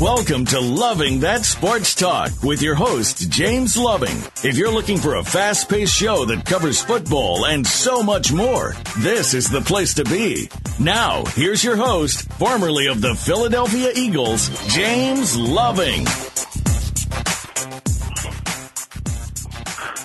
[0.00, 4.16] Welcome to Loving That Sports Talk with your host, James Loving.
[4.44, 8.76] If you're looking for a fast paced show that covers football and so much more,
[9.00, 10.48] this is the place to be.
[10.78, 16.04] Now, here's your host, formerly of the Philadelphia Eagles, James Loving.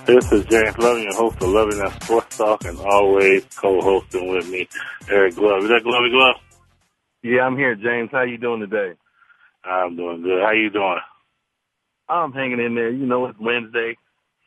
[0.08, 4.50] This is James Loving, your host of Loving That Sports Talk, and always co-hosting with
[4.50, 4.68] me,
[5.08, 5.66] Eric Glove.
[5.66, 6.38] Is that Glovey Glove?
[7.22, 8.10] Yeah, I'm here, James.
[8.12, 8.94] How you doing today?
[9.66, 10.42] I'm doing good.
[10.42, 11.00] How you doing?
[12.10, 12.90] I'm hanging in there.
[12.92, 13.98] You know, it's Wednesday,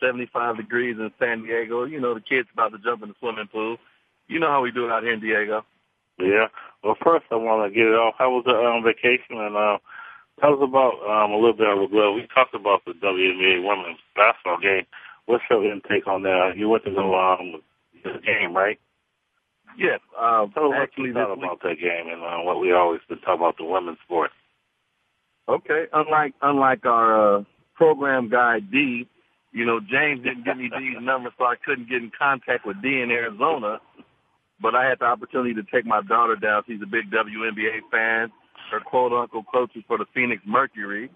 [0.01, 1.85] 75 degrees in San Diego.
[1.85, 3.79] You know, the kids about to jump in the swimming pool.
[4.29, 5.65] You know how we do it out here in Diego.
[6.19, 6.49] Yeah.
[6.83, 8.15] Well, first I want to get it off.
[8.19, 9.41] How was the um, vacation?
[9.41, 9.79] And uh,
[10.41, 12.15] tell us about um, a little bit of a glove.
[12.15, 14.87] We talked about the WNBA women's basketball game.
[15.27, 16.57] What's your intake on that?
[16.57, 17.63] You went to the um,
[18.05, 18.79] the game, right?
[19.79, 20.01] Yes.
[20.17, 22.73] Uh, Tell us what you thought this week, about that game and uh, what we
[22.73, 24.31] always been talking about the women's sport.
[25.49, 25.85] Okay.
[25.93, 27.45] Unlike unlike our uh,
[27.75, 29.09] program guy D,
[29.53, 32.83] you know, James didn't give me D's number, so I couldn't get in contact with
[32.83, 33.79] D in Arizona.
[34.61, 36.63] But I had the opportunity to take my daughter down.
[36.67, 38.33] She's a big WNBA fan.
[38.71, 41.11] Her quote uncle coaches for the Phoenix Mercury.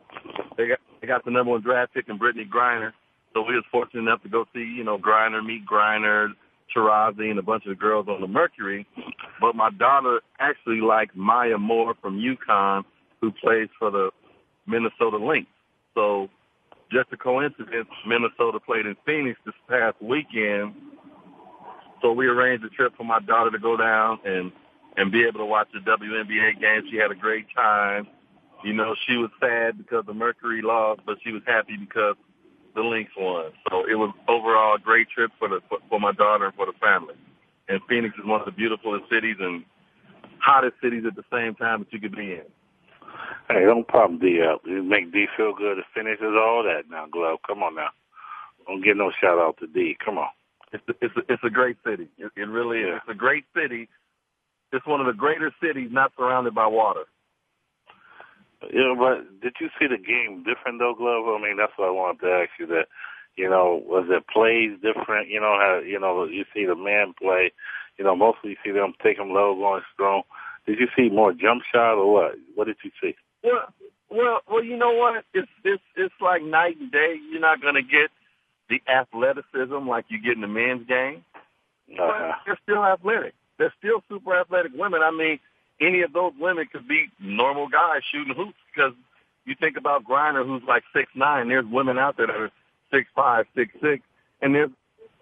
[0.57, 2.93] They got they got the number one draft pick in Brittney Griner.
[3.33, 6.29] So we was fortunate enough to go see, you know, Griner, meet Griner,
[6.75, 8.87] Taurasi, and a bunch of the girls on the Mercury.
[9.41, 12.85] But my daughter actually likes Maya Moore from UConn,
[13.21, 14.11] who plays for the
[14.67, 15.47] Minnesota Lynx.
[15.95, 16.29] So
[16.91, 20.75] just a coincidence, Minnesota played in Phoenix this past weekend.
[22.03, 24.53] So we arranged a trip for my daughter to go down and
[24.97, 26.83] and be able to watch the WNBA game.
[26.91, 28.09] She had a great time.
[28.65, 32.17] You know, she was sad because the Mercury lost, but she was happy because
[32.75, 33.53] the Lynx won.
[33.71, 36.67] So it was overall a great trip for the for, for my daughter and for
[36.67, 37.15] the family.
[37.69, 39.65] And Phoenix is one of the beautifulest cities and
[40.39, 42.45] hottest cities at the same time that you could be in.
[43.49, 44.41] Hey, don't problem, D.
[44.41, 45.79] Uh, you make D feel good.
[45.79, 46.91] The finishes, all that.
[46.91, 47.89] Now, Glove, come on now.
[48.67, 49.97] Don't get no shout out to D.
[50.05, 50.29] Come on.
[50.73, 52.09] It's a, it's a, it's a great city.
[52.19, 52.89] It, it really is.
[52.89, 52.97] Yeah.
[52.99, 53.89] It's a great city.
[54.73, 57.05] It's one of the greater cities not surrounded by water.
[58.73, 61.27] You know, but did you see the game different though, Glove?
[61.27, 62.67] I mean, that's what I wanted to ask you.
[62.67, 62.87] That
[63.37, 65.29] you know, was it plays different?
[65.29, 67.53] You know how you know you see the man play.
[67.99, 70.23] You know, mostly you see them take them low, going strong.
[70.67, 72.35] Did you see more jump shot or what?
[72.55, 73.15] What did you see?
[73.43, 73.73] Well,
[74.11, 74.65] well, well.
[74.65, 75.25] You know what?
[75.35, 77.17] It's it's it's like night and day.
[77.31, 78.11] You're not going to get
[78.69, 81.25] the athleticism like you get in the men's game,
[81.89, 82.33] but Uh-huh.
[82.47, 83.35] they're still athletic.
[83.59, 85.01] They're still super athletic women.
[85.03, 85.41] I mean,
[85.81, 88.93] any of those women could be normal guys shooting hoops because
[89.47, 91.49] you think about Griner, who's like six nine.
[91.49, 92.51] There's women out there that are
[92.93, 94.03] six five, six six,
[94.43, 94.71] and there's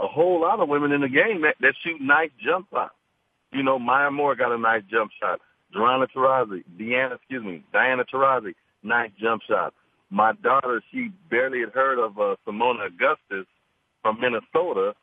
[0.00, 2.94] a whole lot of women in the game that, that shoot nice jump shots.
[3.52, 5.40] You know, Maya Moore got a nice jump shot.
[5.72, 9.74] Joanna Taurasi, Deanna, excuse me, Diana Taurasi, nice jump shot.
[10.10, 13.46] My daughter, she barely had heard of uh, Seimone Augustus
[14.02, 14.94] from Minnesota,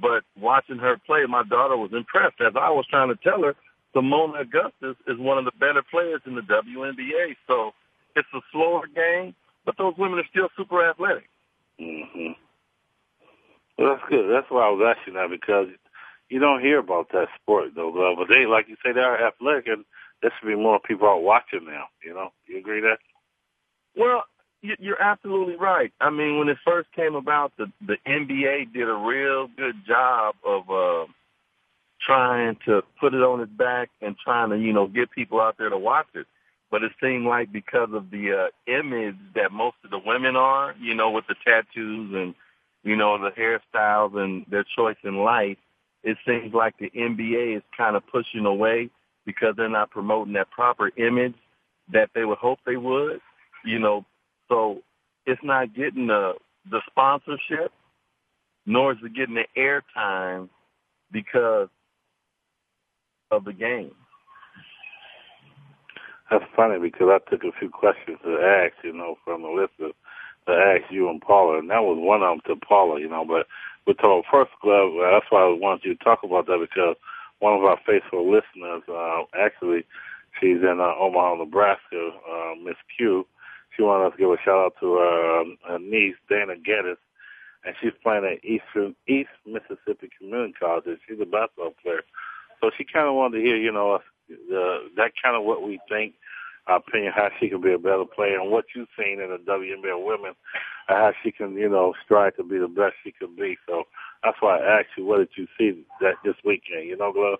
[0.00, 2.40] but watching her play, my daughter was impressed.
[2.40, 3.54] As I was trying to tell her,
[3.94, 7.34] Seimone Augustus is one of the better players in the WNBA.
[7.48, 7.72] So
[8.14, 9.34] it's a slower game,
[9.64, 11.28] but those women are still super athletic.
[11.78, 12.32] hmm
[13.76, 14.30] Well, that's good.
[14.30, 15.66] That's why I was asking that because
[16.30, 18.16] you don't hear about that sport though, Glove.
[18.18, 19.84] But they, like you say, they're athletic, and
[20.22, 21.84] there should be more people out watching now.
[22.04, 22.98] You know, you agree that?
[23.96, 24.24] Well,
[24.62, 25.92] you- you're absolutely right.
[26.00, 30.36] I mean, when it first came about, the the NBA did a real good job
[30.44, 31.06] of uh,
[32.00, 35.56] trying to put it on its back and trying to, you know, get people out
[35.58, 36.26] there to watch it.
[36.70, 40.74] But it seemed like because of the uh, image that most of the women are,
[40.80, 42.34] you know, with the tattoos and,
[42.84, 45.56] you know, the hairstyles and their choice in life,
[46.02, 48.90] it seems like the NBA is kind of pushing away
[49.26, 51.34] because they're not promoting that proper image
[51.92, 53.20] that they would hope they would,
[53.64, 54.04] you know.
[54.48, 54.82] So
[55.26, 56.34] it's not getting the
[56.70, 57.72] the sponsorship,
[58.66, 60.48] nor is it getting the airtime
[61.10, 61.68] because
[63.30, 63.92] of the game.
[66.30, 69.94] That's funny because I took a few questions to ask, you know, from the listeners
[70.46, 73.24] to ask you and Paula, and that was one of them to Paula, you know.
[73.26, 73.46] But
[73.88, 76.96] we told first glove, well, that's why I wanted you to talk about that because
[77.38, 79.86] one of our faithful listeners, uh, actually,
[80.38, 83.26] she's in uh, Omaha, Nebraska, uh, Miss Q.
[83.74, 86.98] She wanted us to give a shout out to her, um, her niece, Dana Geddes,
[87.64, 90.84] and she's playing at Eastern East Mississippi Community College.
[91.08, 92.02] She's a basketball player,
[92.60, 94.00] so she kind of wanted to hear, you know, uh,
[94.96, 96.12] that kind of what we think
[96.76, 100.04] opinion how she can be a better player and what you've seen in the WNBA
[100.04, 100.34] women,
[100.86, 103.56] how she can, you know, strive to be the best she can be.
[103.66, 103.84] So
[104.22, 106.86] that's why I asked you, what did you see that this weekend?
[106.86, 107.38] You know, Glove?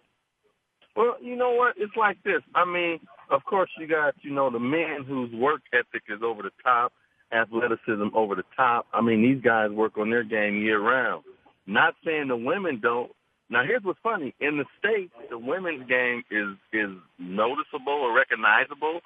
[0.96, 1.74] Well, you know what?
[1.76, 2.42] It's like this.
[2.54, 2.98] I mean,
[3.30, 6.92] of course, you got, you know, the men whose work ethic is over the top,
[7.32, 8.86] athleticism over the top.
[8.92, 11.22] I mean, these guys work on their game year round.
[11.66, 13.12] Not saying the women don't.
[13.50, 14.34] Now, here's what's funny.
[14.40, 19.00] In the States, the women's game is, is noticeable or recognizable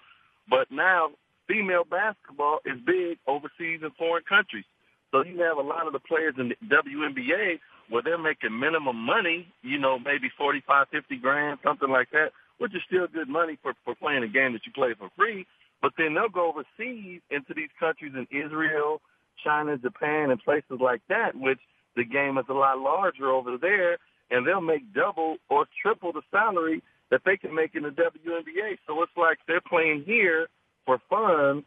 [0.49, 1.11] but now
[1.49, 4.65] female basketball is big overseas in foreign countries.
[5.11, 7.61] So you have a lot of the players in the WNBA
[7.91, 12.33] where they're making minimum money, you know, maybe forty five, fifty grand, something like that,
[12.59, 15.47] which is still good money for, for playing a game that you play for free.
[15.83, 19.03] But then they'll go overseas into these countries in Israel,
[19.44, 21.59] China, Japan, and places like that, which
[21.97, 23.99] the game is a lot larger over there,
[24.31, 28.79] and they'll make double or triple the salary that they can make in the WNBA.
[28.87, 30.49] So it's like they're playing here
[30.87, 31.62] for fun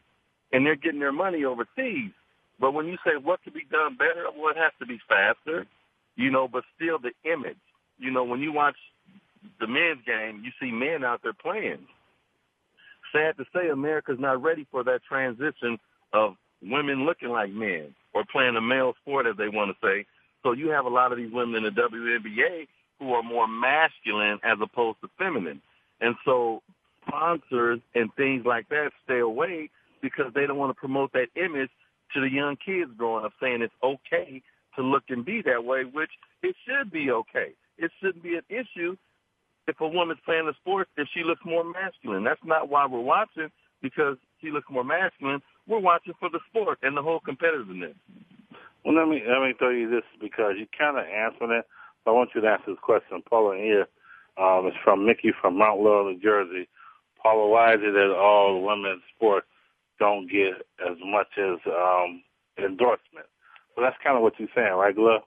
[0.52, 2.12] and they're getting their money overseas.
[2.60, 5.68] But when you say what could be done better, well, it has to be faster,
[6.16, 7.60] you know, but still the image.
[8.00, 8.76] You know, when you watch
[9.60, 11.86] the men's game, you see men out there playing.
[13.14, 15.78] Sad to say, America's not ready for that transition
[16.12, 20.08] of women looking like men or playing a male sport, as they want to say.
[20.42, 22.68] So you have a lot of these women in the WNBA
[23.00, 25.62] who are more masculine as opposed to feminine.
[26.02, 26.62] And so
[27.08, 29.70] sponsors and things like that stay away
[30.02, 31.70] because they don't want to promote that image
[32.14, 34.42] to the young kids growing up saying it's okay
[34.76, 36.12] to look and be that way, which
[36.44, 37.54] it should be okay.
[37.78, 38.96] It shouldn't be an issue
[39.68, 42.24] if a woman's playing a sport if she looks more masculine.
[42.24, 43.50] That's not why we're watching
[43.82, 45.42] because she looks more masculine.
[45.68, 47.96] We're watching for the sport and the whole competitiveness.
[48.84, 51.66] Well, let me let me tell you this because you kind of answered it
[52.08, 53.22] I want you to answer this question.
[53.30, 53.88] Paula here
[54.38, 56.68] um, it's from Mickey from Mount Laurel, New Jersey.
[57.22, 59.48] Paula, why is it that all women's sports
[60.00, 62.22] don't get as much as um,
[62.58, 63.28] endorsement?
[63.76, 65.22] So that's kind of what you're saying, right, Glove?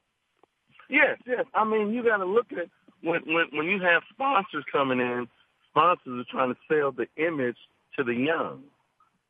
[0.91, 1.45] Yes, yes.
[1.55, 2.69] I mean, you got to look at
[3.03, 5.27] when when when you have sponsors coming in.
[5.71, 7.57] Sponsors are trying to sell the image
[7.97, 8.63] to the young.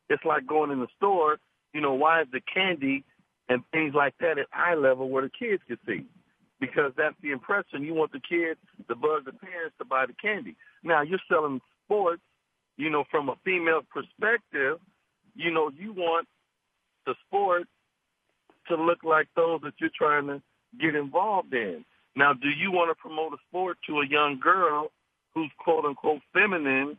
[0.09, 1.39] It's like going in the store.
[1.75, 3.05] You know, why is the candy
[3.49, 6.07] and things like that at eye level where the kids can see?
[6.61, 7.83] Because that's the impression.
[7.83, 10.57] You want the kids, the bug the parents to buy the candy.
[10.83, 12.23] Now you're selling sports,
[12.77, 14.79] you know, from a female perspective,
[15.35, 16.27] you know, you want
[17.07, 17.65] the sport
[18.69, 20.43] to look like those that you're trying to
[20.81, 21.85] get involved in.
[22.17, 24.91] Now, do you want to promote a sport to a young girl
[25.35, 26.99] who's quote unquote feminine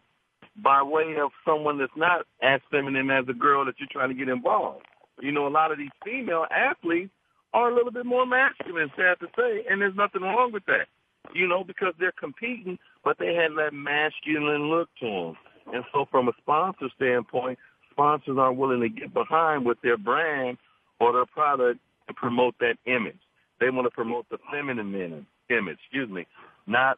[0.64, 4.16] by way of someone that's not as feminine as the girl that you're trying to
[4.16, 4.86] get involved?
[5.22, 7.12] You know, a lot of these female athletes
[7.54, 10.88] are a little bit more masculine, sad to say, and there's nothing wrong with that.
[11.34, 15.38] You know, because they're competing, but they have that masculine look to them.
[15.74, 17.60] And so from a sponsor standpoint,
[17.92, 20.58] sponsors aren't willing to get behind with their brand
[21.00, 23.20] or their product to promote that image.
[23.60, 26.26] They want to promote the feminine image, excuse me,
[26.66, 26.98] not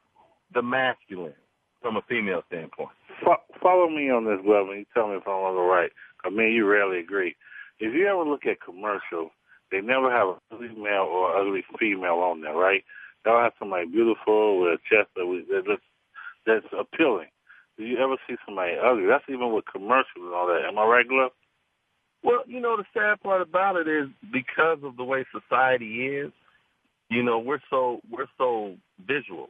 [0.53, 1.33] the masculine
[1.81, 2.91] from a female standpoint.
[3.61, 5.91] Follow me on this, Glove, and you tell me if I'm on the right.
[6.23, 7.35] I mean, you rarely agree.
[7.79, 9.31] If you ever look at commercials
[9.71, 12.83] they never have an ugly male or ugly female on there, right?
[13.23, 15.81] They'll have somebody beautiful with a chest that that's,
[16.45, 17.29] that's appealing.
[17.77, 19.05] Do you ever see somebody ugly?
[19.07, 20.67] That's even with commercials and all that.
[20.67, 21.31] Am I right, Glove?
[22.23, 26.31] Well, you know, the sad part about it is because of the way society is,
[27.09, 28.75] you know, we're so we're so
[29.05, 29.49] visual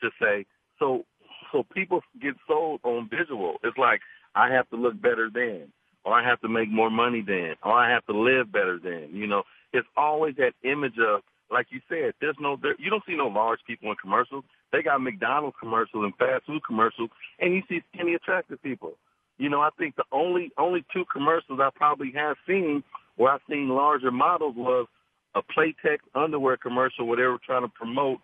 [0.00, 0.44] to say.
[0.78, 1.04] So
[1.52, 3.56] so people get sold on visual.
[3.62, 4.00] It's like
[4.34, 5.72] I have to look better than
[6.04, 9.10] or I have to make more money than, or I have to live better than.
[9.12, 9.42] You know,
[9.72, 13.26] it's always that image of, like you said, there's no, there, you don't see no
[13.26, 14.44] large people in commercials.
[14.72, 18.94] They got McDonald's commercials and fast food commercials, and you see skinny, attractive people.
[19.38, 22.82] You know, I think the only only two commercials I probably have seen
[23.16, 24.86] where I've seen larger models was
[25.34, 28.18] a Playtex underwear commercial where they were trying to promote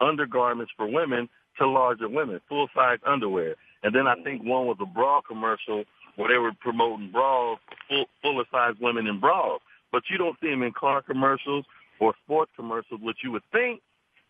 [0.00, 3.56] undergarments for women to larger women, full size underwear.
[3.82, 5.84] And then I think one was a bra commercial
[6.16, 9.60] where they were promoting bras, full, fuller size women in bras.
[9.90, 11.64] But you don't see them in car commercials
[12.00, 13.80] or sports commercials, which you would think,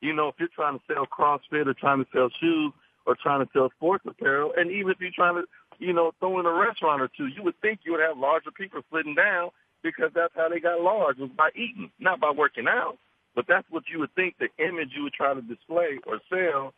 [0.01, 2.73] you know, if you're trying to sell CrossFit or trying to sell shoes
[3.07, 5.45] or trying to sell sports apparel, and even if you're trying to
[5.83, 7.27] you know, throw in a restaurant or two.
[7.27, 9.51] You would think you would have larger people sitting down
[9.83, 12.99] because that's how they got large was by eating, not by working out.
[13.35, 16.73] But that's what you would think the image you would try to display or sell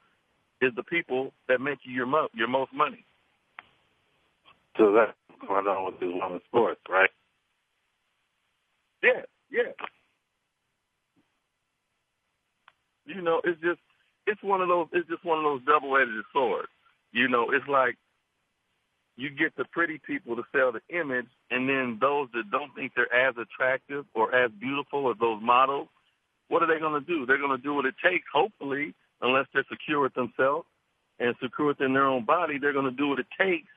[0.62, 3.04] is the people that make you your mo- your most money.
[4.78, 5.12] So that's
[5.46, 7.10] going on with these women's sports, right?
[9.02, 9.72] Yeah, yeah.
[13.06, 13.80] You know, it's just
[14.26, 16.68] it's one of those it's just one of those double edged swords.
[17.12, 17.96] You know, it's like
[19.16, 22.92] you get the pretty people to sell the image and then those that don't think
[22.96, 25.88] they're as attractive or as beautiful as those models,
[26.48, 27.26] what are they gonna do?
[27.26, 30.66] They're gonna do what it takes, hopefully, unless they're secure with themselves
[31.20, 33.68] and secure within their own body, they're gonna do what it takes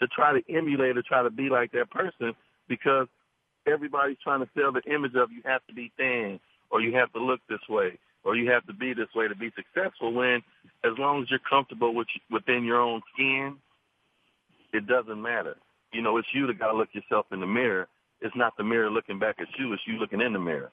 [0.00, 2.34] to try to emulate or try to be like that person
[2.68, 3.06] because
[3.66, 6.38] everybody's trying to sell the image of you have to be thin
[6.70, 9.34] or you have to look this way or you have to be this way to
[9.34, 10.42] be successful when
[10.84, 13.56] as long as you're comfortable with within your own skin,
[14.72, 15.56] it doesn't matter.
[15.92, 17.88] You know, it's you that got to look yourself in the mirror.
[18.20, 19.72] It's not the mirror looking back at you.
[19.72, 20.70] It's you looking in the mirror.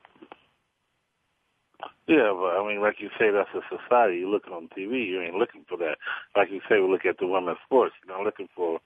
[2.07, 4.17] Yeah, but I mean, like you say, that's a society.
[4.17, 5.97] You look on TV, you ain't looking for that.
[6.35, 7.95] Like you say, we look at the women's sports.
[8.05, 8.79] You're not looking for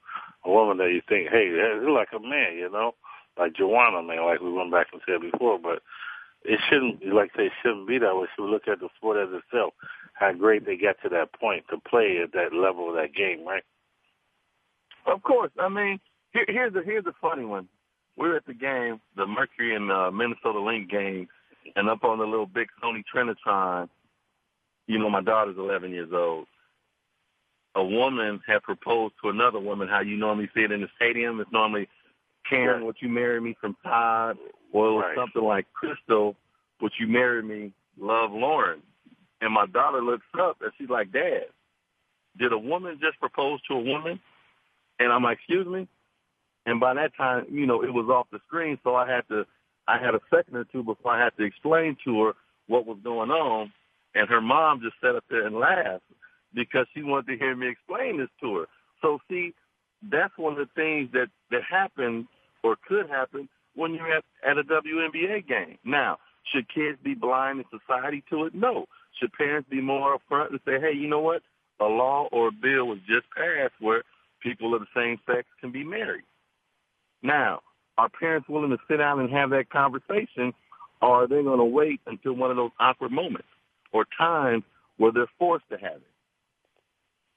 [0.44, 2.94] a woman that you think, hey, they're like a man, you know,
[3.38, 5.58] like Joanna, man, like we went back and said before.
[5.58, 5.82] But
[6.44, 8.26] it shouldn't, like they shouldn't be that way.
[8.36, 9.74] Should look at the sport as itself?
[10.14, 13.46] How great they get to that point to play at that level of that game,
[13.46, 13.64] right?
[15.06, 15.50] Of course.
[15.58, 16.00] I mean,
[16.32, 17.68] here, here's a here's a funny one.
[18.16, 21.28] We were at the game, the Mercury and uh, Minnesota Lynx game,
[21.76, 23.88] and up on the little big Sony Trinitron.
[24.86, 26.46] You know, my daughter's 11 years old.
[27.76, 29.86] A woman had proposed to another woman.
[29.88, 31.40] How you normally see it in the stadium?
[31.40, 31.88] It's normally
[32.48, 34.36] Karen, would you marry me from Todd?
[34.72, 35.16] Or it was Right.
[35.16, 36.36] something like Crystal,
[36.80, 37.72] would you marry me?
[37.98, 38.82] Love Lauren.
[39.40, 41.46] And my daughter looks up and she's like, Dad,
[42.38, 44.20] did a woman just propose to a woman?
[44.98, 45.88] And I'm like, excuse me?
[46.66, 49.46] And by that time, you know, it was off the screen, so I had to,
[49.90, 52.32] I had a second or two before I had to explain to her
[52.68, 53.72] what was going on.
[54.14, 56.04] And her mom just sat up there and laughed
[56.54, 58.66] because she wanted to hear me explain this to her.
[59.02, 59.54] So see,
[60.02, 62.26] that's one of the things that, that happens
[62.62, 65.78] or could happen when you're at, at a WNBA game.
[65.84, 66.18] Now,
[66.52, 68.54] should kids be blind in society to it?
[68.54, 68.86] No.
[69.18, 71.42] Should parents be more upfront and say, hey, you know what?
[71.80, 74.02] A law or a bill was just passed where
[74.40, 76.24] people of the same sex can be married.
[77.22, 77.60] Now,
[77.98, 80.52] are parents willing to sit down and have that conversation,
[81.02, 83.48] or are they going to wait until one of those awkward moments
[83.92, 84.62] or times
[84.96, 86.02] where they're forced to have it?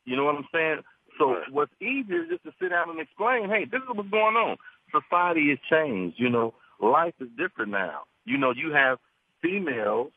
[0.05, 0.79] You know what I'm saying?
[1.17, 4.36] So what's easier is just to sit down and explain, hey, this is what's going
[4.36, 4.57] on.
[4.91, 6.19] Society has changed.
[6.19, 8.01] You know, life is different now.
[8.25, 9.00] You know, you have
[9.41, 10.12] females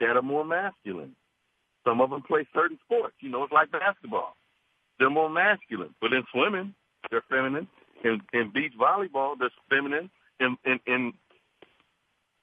[0.00, 1.14] that are more masculine.
[1.84, 3.14] Some of them play certain sports.
[3.20, 4.36] You know, it's like basketball.
[4.98, 5.94] They're more masculine.
[6.00, 6.74] But in swimming,
[7.10, 7.68] they're feminine.
[8.04, 10.10] In, in beach volleyball, they're feminine.
[10.38, 11.12] In, in, in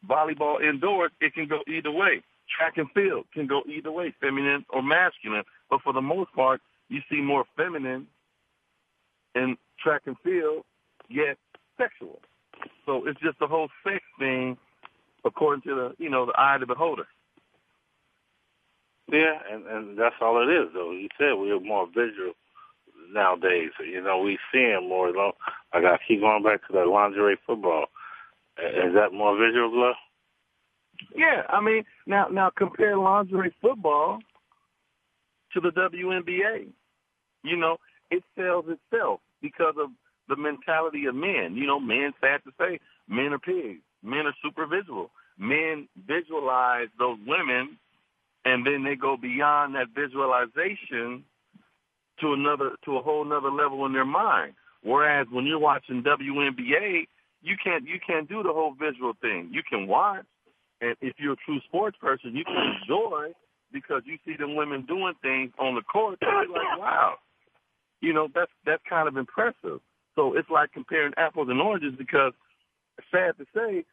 [0.07, 2.23] volleyball indoors, it can go either way.
[2.57, 5.43] Track and field can go either way, feminine or masculine.
[5.69, 8.07] But for the most part, you see more feminine
[9.35, 10.65] in track and field,
[11.09, 11.37] yet
[11.77, 12.19] sexual.
[12.85, 14.57] So it's just the whole sex thing,
[15.23, 17.07] according to the you know the eye of the beholder.
[19.11, 20.91] Yeah, and and that's all it is, though.
[20.91, 22.33] You said we're more visual
[23.13, 23.71] nowadays.
[23.79, 25.09] You know, we seeing more.
[25.09, 25.33] you know.
[25.73, 27.85] Like I keep going back to that lingerie football.
[28.57, 29.95] Is that more visual, Glove?
[31.15, 34.19] Yeah, I mean now now compare lingerie football
[35.53, 36.67] to the WNBA.
[37.43, 37.77] You know,
[38.11, 39.89] it sells itself because of
[40.29, 41.55] the mentality of men.
[41.55, 43.81] You know, men sad to say, men are pigs.
[44.03, 45.11] Men are super visual.
[45.37, 47.77] Men visualize those women
[48.45, 51.23] and then they go beyond that visualization
[52.21, 54.53] to another to a whole nother level in their mind.
[54.83, 57.07] Whereas when you're watching WNBA,
[57.41, 59.49] you can't you can't do the whole visual thing.
[59.51, 60.25] You can watch,
[60.79, 63.33] and if you're a true sports person, you can enjoy
[63.71, 66.19] because you see them women doing things on the court.
[66.21, 67.15] And you're like, wow,
[68.01, 69.81] you know that's that's kind of impressive.
[70.15, 72.33] So it's like comparing apples and oranges because,
[73.11, 73.85] sad to say,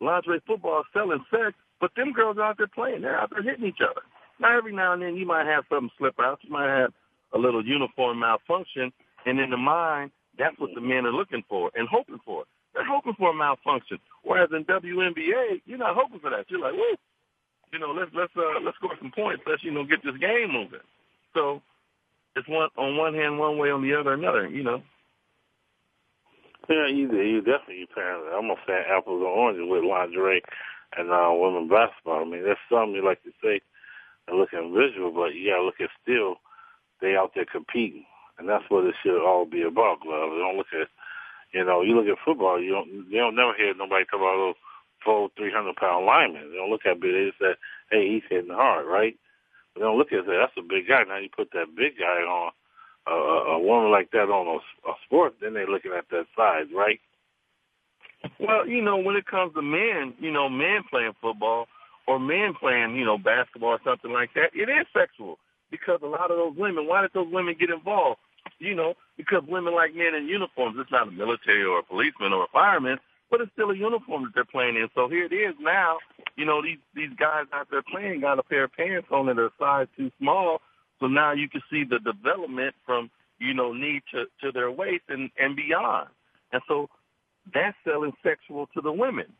[0.00, 3.02] lingerie football is selling sex, but them girls are out there playing.
[3.02, 4.02] They're out there hitting each other.
[4.38, 6.40] Now every now and then you might have something slip out.
[6.42, 6.92] You might have
[7.34, 8.92] a little uniform malfunction,
[9.26, 12.44] and in the mind, that's what the men are looking for and hoping for.
[12.74, 13.98] They're hoping for a malfunction.
[14.22, 16.46] Whereas in WNBA, you're not hoping for that.
[16.48, 16.96] You're like, woo,
[17.72, 19.42] you know, let's let's uh, let's score some points.
[19.46, 20.84] Let's you know get this game moving.
[21.34, 21.62] So
[22.36, 24.48] it's one on one hand one way, on the other another.
[24.48, 24.82] You know.
[26.68, 28.30] Yeah, you you definitely comparing.
[28.32, 30.42] I'm gonna say apples and oranges with lingerie
[30.96, 32.22] and uh, women basketball.
[32.22, 33.60] I mean, there's some you like to say
[34.28, 36.36] are looking visual, but you gotta look at still
[37.02, 38.06] they out there competing.
[38.38, 40.00] and that's what it should all be about.
[40.00, 40.32] Glove.
[40.32, 40.88] You don't look at,
[41.52, 42.60] you know, you look at football.
[42.60, 44.60] You don't, you don't never hear nobody talk about those
[45.04, 46.50] full three hundred pound linemen.
[46.50, 47.12] They don't look at big.
[47.12, 47.54] They just say,
[47.90, 49.16] hey, he's hitting hard, right?
[49.74, 50.38] But they don't look at that.
[50.40, 51.04] That's a big guy.
[51.04, 52.52] Now you put that big guy on
[53.06, 56.66] uh, a woman like that on a, a sport, then they're looking at that size,
[56.74, 57.00] right?
[58.38, 61.66] Well, you know, when it comes to men, you know, men playing football
[62.06, 65.38] or men playing, you know, basketball or something like that, it is sexual
[65.72, 68.20] because a lot of those women, why did those women get involved?
[68.60, 70.76] You know, because women like men in uniforms.
[70.78, 72.98] It's not a military or a policeman or a fireman,
[73.30, 74.88] but it's still a uniform that they're playing in.
[74.94, 75.98] So here it is now.
[76.36, 79.38] You know, these these guys out there playing got a pair of pants on that
[79.38, 80.60] are size too small.
[81.00, 83.10] So now you can see the development from
[83.40, 86.08] you know knee to to their waist and and beyond.
[86.52, 86.90] And so
[87.52, 89.32] that's selling sexual to the women.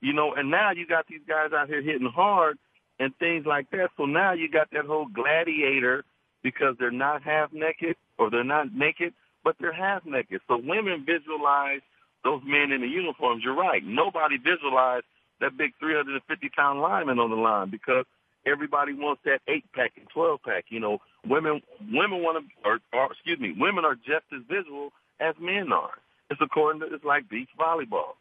[0.00, 2.58] You know, and now you got these guys out here hitting hard
[2.98, 3.90] and things like that.
[3.96, 6.04] So now you got that whole gladiator
[6.42, 10.40] because they're not half naked or they're not naked, but they're half naked.
[10.48, 11.80] So women visualize
[12.24, 13.42] those men in the uniforms.
[13.44, 13.82] You're right.
[13.84, 15.04] Nobody visualized
[15.40, 18.04] that big 350 pound lineman on the line because
[18.46, 20.66] everybody wants that eight pack and 12 pack.
[20.68, 24.92] You know, women, women want to, or, or excuse me, women are just as visual
[25.20, 25.98] as men are.
[26.30, 28.14] It's according to, it's like beach volleyball.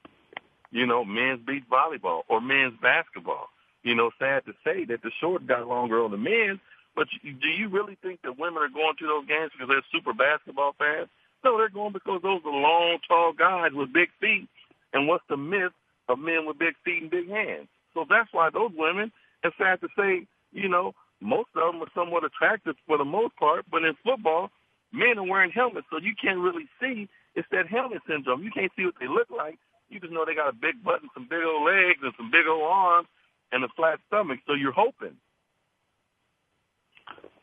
[0.72, 3.50] You know, men's beach volleyball or men's basketball.
[3.84, 6.60] You know, sad to say that the short got longer on the men,
[6.96, 10.14] but do you really think that women are going to those games because they're super
[10.14, 11.10] basketball fans?
[11.44, 14.48] No, they're going because those are long, tall guys with big feet.
[14.94, 15.72] And what's the myth
[16.10, 17.68] of men with big feet and big hands?
[17.94, 19.12] So that's why those women,
[19.44, 23.36] it's sad to say, you know, most of them are somewhat attractive for the most
[23.38, 24.52] part, but in football,
[24.92, 27.08] men are wearing helmets, so you can't really see.
[27.36, 28.44] It's that helmet syndrome.
[28.44, 29.58] You can't see what they look like.
[29.90, 32.30] You just know they got a big butt and some big old legs and some
[32.30, 33.08] big old arms
[33.52, 35.16] and a flat stomach, so you're hoping.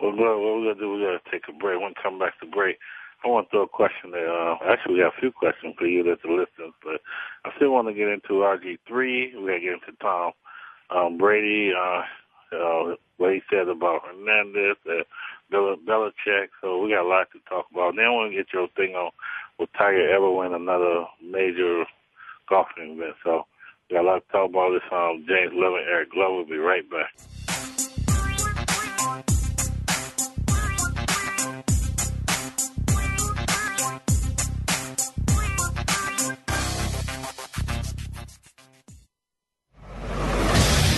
[0.00, 1.80] Well, what we're gonna do, we're gonna take a break.
[1.80, 2.78] When we come back to break,
[3.24, 4.30] I want to throw a question there.
[4.30, 7.00] Uh, actually, we have a few questions for you that's listeners, but
[7.44, 9.35] I still want to get into RG3.
[9.35, 10.33] We got to get into Tom
[10.90, 12.02] um, Brady, uh,
[12.54, 15.02] uh, what he said about Hernandez, uh,
[15.50, 16.48] Bel- Belichick.
[16.61, 17.96] So we got a lot to talk about.
[17.96, 19.11] Then I want to get your thing on
[19.59, 21.85] will Tiger ever win another major
[22.48, 23.16] golfing event?
[23.24, 23.58] So we
[23.90, 24.83] got a lot to talk about this.
[24.92, 27.14] Um, James Love Eric Glover will be right back.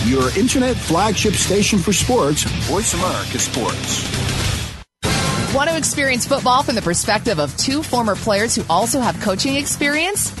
[0.07, 4.21] Your internet flagship station for sports, Voice America Sports.
[5.55, 9.55] Want to experience football from the perspective of two former players who also have coaching
[9.55, 10.40] experience?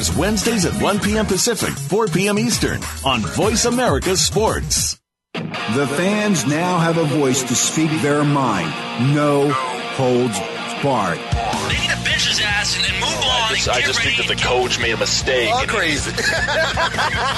[0.00, 1.26] airs Wednesdays at 1 p.m.
[1.26, 2.38] Pacific, 4 p.m.
[2.38, 4.98] Eastern on Voice America Sports.
[5.34, 8.70] The fans now have a voice to speak their mind.
[9.14, 10.38] No holds
[10.82, 11.18] barred.
[11.18, 13.52] They need to bench his ass and, and move on.
[13.52, 15.52] I just, I just think that the coach made a mistake.
[15.52, 16.10] All crazy.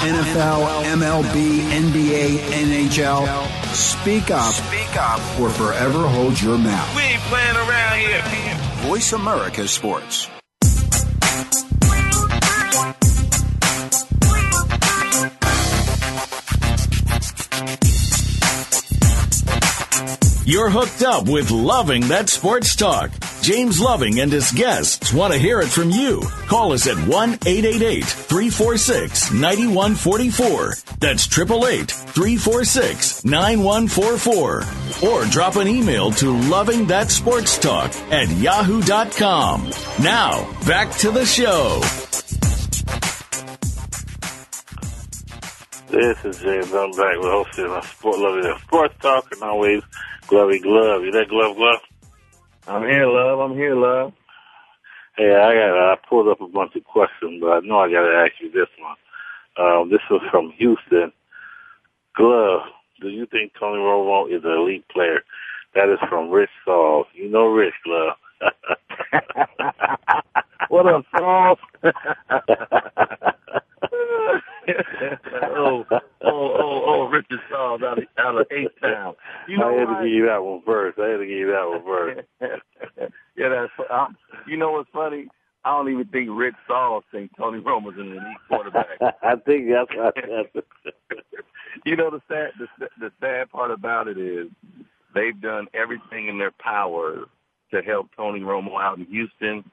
[0.05, 3.73] NFL, MLB, NBA, NHL.
[3.73, 4.53] Speak up.
[4.53, 6.95] Speak up or forever hold your mouth.
[6.95, 8.87] We ain't playing around here.
[8.87, 10.29] Voice America Sports.
[20.45, 23.11] You're hooked up with Loving That Sports Talk.
[23.41, 26.21] James Loving and his guests want to hear it from you.
[26.47, 27.07] Call us at 1
[27.45, 30.73] 888 346 9144.
[30.99, 35.09] That's 888 346 9144.
[35.09, 39.71] Or drop an email to Loving That Sports Talk at yahoo.com.
[40.01, 41.79] Now, back to the show.
[45.87, 46.73] This is James.
[46.73, 49.83] I'm back with hosting a sport loving sports talk and always
[50.27, 51.03] glovey glove.
[51.03, 51.79] You that glove glove?
[52.67, 53.39] I'm here, love.
[53.39, 54.13] I'm here, love.
[55.17, 58.01] Hey, I got I pulled up a bunch of questions, but I know I got
[58.01, 58.97] to ask you this one.
[59.57, 61.11] Um, this was from Houston.
[62.15, 62.61] Glove,
[63.01, 65.21] do you think Tony Romo is an elite player?
[65.75, 67.05] That is from Rich Saul.
[67.13, 68.17] You know Rich Glove.
[70.69, 71.57] what up, Saul?
[75.55, 79.15] oh, oh, oh, oh, Richard Saul out of out of H Town.
[79.47, 80.99] You know I had to give you that one first.
[80.99, 82.27] I had to give you that one first.
[83.37, 83.89] yeah, that's.
[83.91, 85.27] Um, you know what's funny?
[85.65, 88.87] I don't even think Rich Saul thinks Tony Romo's an elite quarterback.
[89.23, 90.15] I think that's what
[91.85, 94.47] you know the sad the, the sad part about it is
[95.15, 97.25] they've done everything in their power
[97.71, 99.63] to help Tony Romo out in Houston,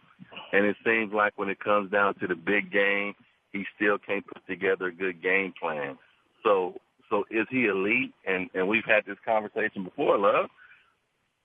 [0.52, 3.14] and it seems like when it comes down to the big game,
[3.52, 5.98] he still can't put together a good game plan.
[6.42, 6.74] So
[7.10, 8.12] so is he elite?
[8.26, 10.46] And and we've had this conversation before, love.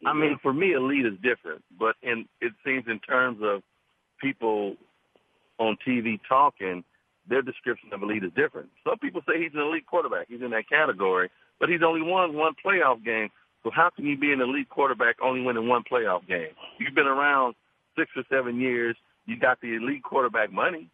[0.05, 0.21] I mm-hmm.
[0.21, 3.61] mean, for me, elite is different, but in it seems in terms of
[4.21, 4.75] people
[5.57, 6.83] on TV talking,
[7.27, 8.69] their description of elite is different.
[8.87, 10.27] Some people say he's an elite quarterback.
[10.27, 13.29] He's in that category, but he's only won one playoff game.
[13.63, 16.53] So how can you be an elite quarterback only winning one playoff game?
[16.77, 17.55] You've been around
[17.97, 18.95] six or seven years.
[19.25, 20.89] You got the elite quarterback money.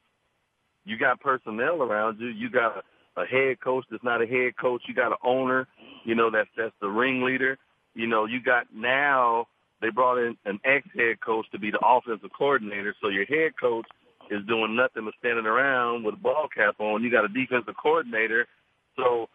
[0.86, 2.28] You got personnel around you.
[2.28, 4.82] You got a, a head coach that's not a head coach.
[4.88, 5.68] You got an owner,
[6.06, 7.58] you know, that's that's the ringleader.
[7.94, 9.48] You know, you got now
[9.82, 12.96] they brought in an ex head coach to be the offensive coordinator.
[13.02, 13.86] So your head coach
[14.30, 17.04] is doing nothing but standing around with a ball cap on.
[17.04, 18.48] You got a defensive coordinator.
[18.96, 19.28] So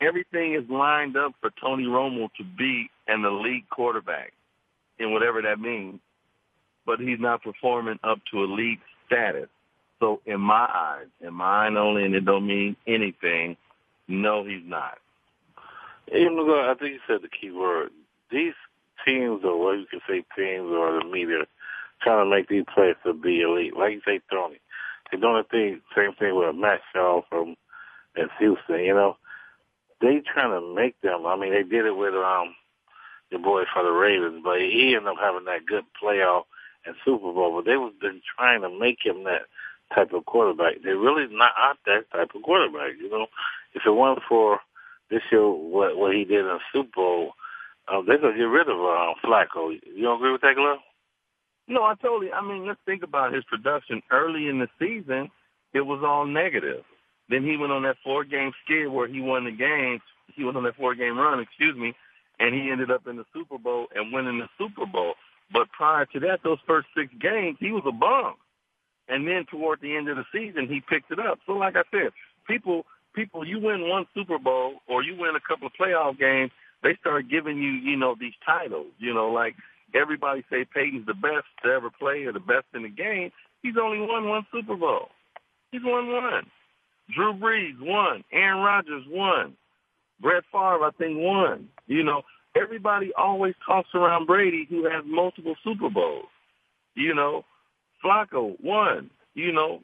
[0.00, 4.32] everything is lined up for Tony Romo to be an elite quarterback
[4.98, 6.00] in whatever that means.
[6.86, 9.48] But he's not performing up to elite status.
[10.00, 13.56] So in my eyes, in mine only, and it don't mean anything,
[14.06, 14.98] no, he's not.
[16.14, 17.90] Even though I think you said the key word,
[18.30, 18.54] these
[19.04, 21.44] teams, or what you can say teams, or the media,
[22.02, 23.76] trying to make these players to be elite.
[23.76, 24.60] Like you say, Tony,
[25.10, 27.56] they're doing the thing, same thing with Matt Schaub from
[28.16, 28.80] in Houston.
[28.80, 29.16] You know,
[30.00, 31.26] they trying to make them.
[31.26, 32.54] I mean, they did it with um
[33.30, 36.44] the boy for the Ravens, but he ended up having that good playoff
[36.86, 37.56] and Super Bowl.
[37.56, 39.42] But they was been trying to make him that
[39.94, 40.82] type of quarterback.
[40.82, 42.92] They're really not out that type of quarterback.
[43.00, 43.26] You know,
[43.74, 44.60] if it weren't for
[45.10, 47.32] this year, what what he did in the Super Bowl,
[47.88, 49.78] uh, they're gonna get rid of uh, Flacco.
[49.94, 50.78] You don't agree with that, Glove?
[51.66, 52.32] No, I totally.
[52.32, 55.30] I mean, let's think about his production early in the season.
[55.74, 56.82] It was all negative.
[57.28, 60.00] Then he went on that four-game skid where he won the game.
[60.34, 61.94] He went on that four-game run, excuse me,
[62.40, 65.14] and he ended up in the Super Bowl and winning the Super Bowl.
[65.52, 68.34] But prior to that, those first six games, he was a bum.
[69.08, 71.38] And then toward the end of the season, he picked it up.
[71.46, 72.10] So, like I said,
[72.46, 76.50] people, people, you win one Super Bowl or you win a couple of playoff games,
[76.82, 78.92] they start giving you, you know, these titles.
[78.98, 79.54] You know, like
[79.94, 83.32] everybody say Peyton's the best to ever play or the best in the game.
[83.62, 85.08] He's only won one Super Bowl.
[85.72, 86.46] He's won one.
[87.14, 88.24] Drew Brees won.
[88.32, 89.54] Aaron Rodgers won.
[90.20, 91.68] Brett Favre, I think, won.
[91.86, 92.22] You know,
[92.54, 96.26] everybody always talks around Brady who has multiple Super Bowls.
[96.94, 97.44] You know,
[98.04, 99.10] Flacco won.
[99.34, 99.82] You know,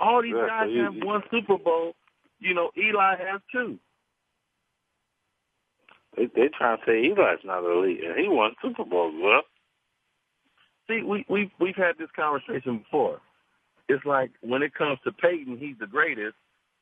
[0.00, 1.94] all these guys have one Super Bowl.
[2.38, 3.78] You know, Eli has two.
[6.16, 9.14] They they trying to say Eli's not elite, and he won Super Bowls.
[9.22, 9.42] Well,
[10.88, 13.20] see, we we we've had this conversation before.
[13.88, 16.34] It's like when it comes to Peyton, he's the greatest,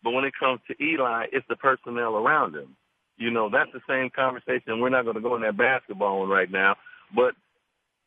[0.02, 2.76] but when it comes to Eli, it's the personnel around him.
[3.16, 4.80] You know, that's the same conversation.
[4.80, 6.76] We're not going to go in that basketball one right now,
[7.14, 7.34] but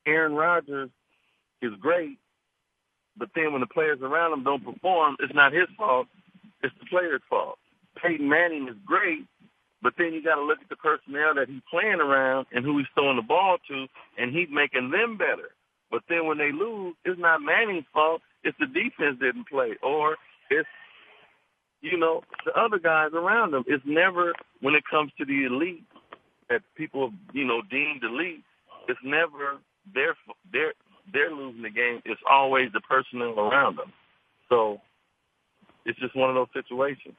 [0.05, 0.89] Aaron Rodgers
[1.61, 2.17] is great,
[3.17, 6.07] but then when the players around him don't perform, it's not his fault.
[6.63, 7.57] It's the player's fault.
[8.01, 9.25] Peyton Manning is great,
[9.81, 12.77] but then you got to look at the personnel that he's playing around and who
[12.77, 15.49] he's throwing the ball to, and he's making them better.
[15.89, 18.21] But then when they lose, it's not Manning's fault.
[18.43, 20.17] It's the defense didn't play, or
[20.49, 20.67] it's
[21.81, 23.63] you know the other guys around them.
[23.67, 25.85] It's never when it comes to the elite
[26.49, 28.43] that people you know deemed elite.
[28.87, 29.59] It's never
[29.93, 30.15] their
[30.51, 30.73] their
[31.13, 33.93] they're losing the game, it's always the personnel around them.
[34.49, 34.79] So
[35.85, 37.15] it's just one of those situations.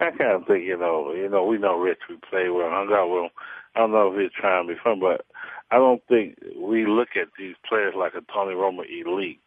[0.00, 2.92] I kind of think, you know, you know, we know Rich, we play well, hung
[2.92, 3.30] out with him.
[3.74, 5.26] I don't know if he's trying to be fun, but
[5.70, 9.40] I don't think we look at these players like a Tony Romo elite.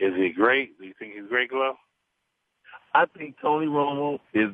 [0.00, 0.78] Is he great?
[0.78, 1.76] Do you think he's great, Glove?
[2.94, 4.50] I think Tony Romo is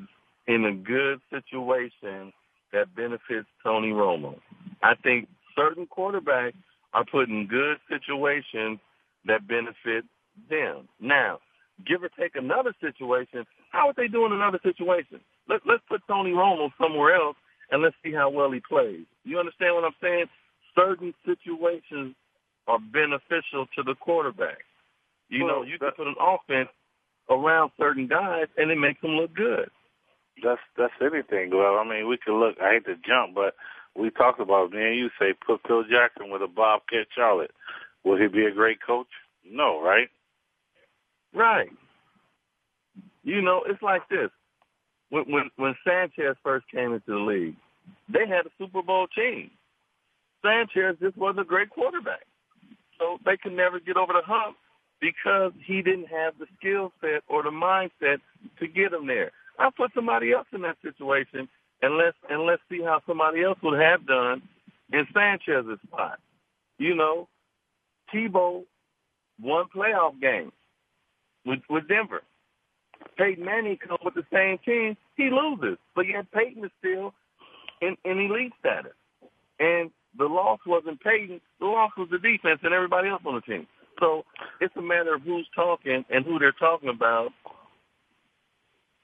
[0.47, 2.33] in a good situation
[2.73, 4.39] that benefits Tony Romo.
[4.83, 6.55] I think certain quarterbacks
[6.95, 8.79] are put in good situations
[9.27, 10.05] that benefit
[10.51, 10.89] them.
[11.01, 11.39] Now,
[11.87, 15.21] give or take another situation, how would they do in another situation?
[15.49, 17.37] Let, let's put Tony Romo somewhere else
[17.71, 19.07] and let's see how well he plays.
[19.25, 20.27] You understand what I'm saying?
[20.77, 22.15] Certain situations
[22.69, 24.59] are beneficial to the quarterback.
[25.29, 26.69] You Well, know, you can put an offense
[27.31, 29.71] around certain guys, and it makes them look good.
[30.43, 31.77] That's that's anything, Glove.
[31.79, 32.57] I mean, we could look.
[32.61, 33.55] I hate to jump, but
[33.97, 37.53] we talked about me and you say put Phil Jackson with a Bobcat Charlotte.
[38.05, 39.09] Will he be a great coach?
[39.45, 40.09] No, right?
[41.35, 41.71] Right.
[43.23, 44.31] You know, it's like this.
[45.11, 47.57] When when when Sanchez first came into the league,
[48.09, 49.51] they had a Super Bowl team.
[50.43, 52.27] Sanchez just wasn't a great quarterback.
[52.99, 54.57] So they could never get over the hump
[55.01, 58.19] because he didn't have the skill set or the mindset
[58.59, 59.33] to get him there.
[59.59, 61.49] I'll put somebody else in that situation
[61.83, 64.43] and let's and let's see how somebody else would have done
[64.93, 66.19] in Sanchez's spot.
[66.79, 67.29] You know,
[68.15, 68.65] Tebow
[69.41, 70.53] won playoff games
[71.45, 72.23] with with Denver.
[73.19, 77.13] Peyton Manning comes with the same team, he loses, but yet Peyton is still
[77.81, 78.93] in, in elite status.
[79.59, 83.41] And the loss wasn't Peyton, the loss was the defense and everybody else on the
[83.41, 83.67] team.
[84.01, 84.25] So
[84.61, 87.31] it's a matter of who's talking and who they're talking about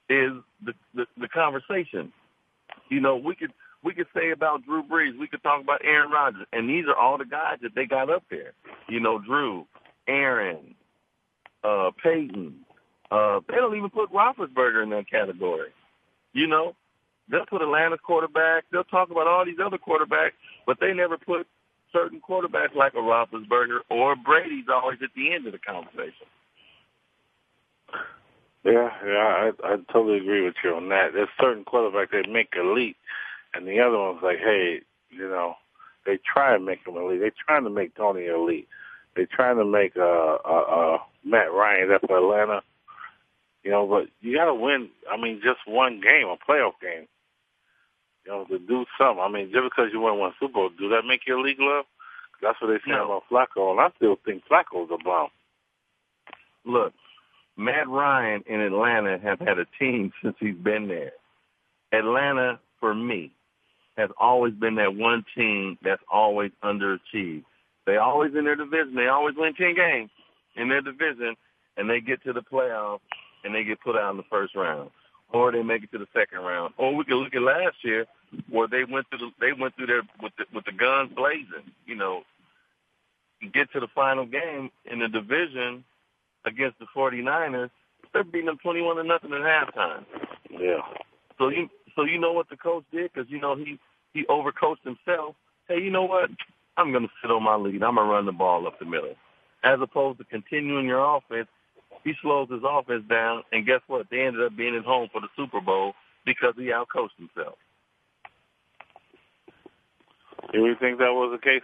[0.08, 0.32] is
[0.64, 2.12] the, the, the conversation.
[2.90, 6.10] You know, we could we could say about Drew Brees, we could talk about Aaron
[6.10, 8.52] Rodgers, and these are all the guys that they got up there.
[8.88, 9.66] You know, Drew,
[10.06, 10.74] Aaron,
[11.62, 12.60] uh, Peyton.
[13.10, 15.70] Uh, they don't even put Roethlisberger in that category.
[16.32, 16.74] You know,
[17.30, 18.64] they'll put Atlanta's quarterback.
[18.70, 20.32] They'll talk about all these other quarterbacks,
[20.66, 21.46] but they never put
[21.92, 26.26] certain quarterbacks like a Roethlisberger or Brady's always at the end of the conversation.
[28.64, 31.12] Yeah, yeah, I, I totally agree with you on that.
[31.14, 32.96] There's certain quarterbacks that make elite,
[33.54, 35.54] and the other ones like, hey, you know,
[36.04, 37.20] they try and make them elite.
[37.20, 38.68] They're trying to make Tony elite.
[39.14, 42.62] They're trying to make uh, uh, uh, Matt Ryan up for Atlanta.
[43.62, 44.88] You know, but you got to win.
[45.10, 47.06] I mean, just one game, a playoff game.
[48.24, 49.22] You know, to do something.
[49.22, 51.60] I mean, just because you won one Super Bowl, do that make you a league
[51.60, 51.84] love?
[52.42, 53.04] That's what they say No.
[53.20, 55.28] about Flacco, and I still think Flacco's a bomb.
[56.64, 56.92] Look,
[57.58, 61.12] Matt Ryan in Atlanta has had a team since he's been there.
[61.92, 63.32] Atlanta, for me,
[63.96, 67.44] has always been that one team that's always underachieved.
[67.84, 68.94] They always in their division.
[68.94, 70.10] They always win 10 games
[70.56, 71.34] in their division,
[71.76, 73.00] and they get to the playoffs,
[73.42, 74.90] and they get put out in the first round.
[75.32, 76.74] Or they make it to the second round.
[76.76, 78.06] Or we can look at last year
[78.48, 81.72] where they went through the, they went through there with the, with the guns blazing.
[81.86, 82.22] You know,
[83.52, 85.84] get to the final game in the division
[86.48, 87.70] against the 49ers,
[88.12, 90.04] they're beating them 21 to nothing at halftime.
[90.50, 90.80] Yeah.
[91.38, 93.78] So you so you know what the coach did because you know he
[94.12, 95.36] he overcoached himself.
[95.68, 96.30] Hey, you know what?
[96.76, 97.82] I'm going to sit on my lead.
[97.82, 99.14] I'm going to run the ball up the middle,
[99.64, 101.48] as opposed to continuing your offense.
[102.04, 104.06] He slows his offense down, and guess what?
[104.10, 107.56] They ended up being at home for the Super Bowl because he outcoached himself.
[110.52, 111.62] Do you think that was the case?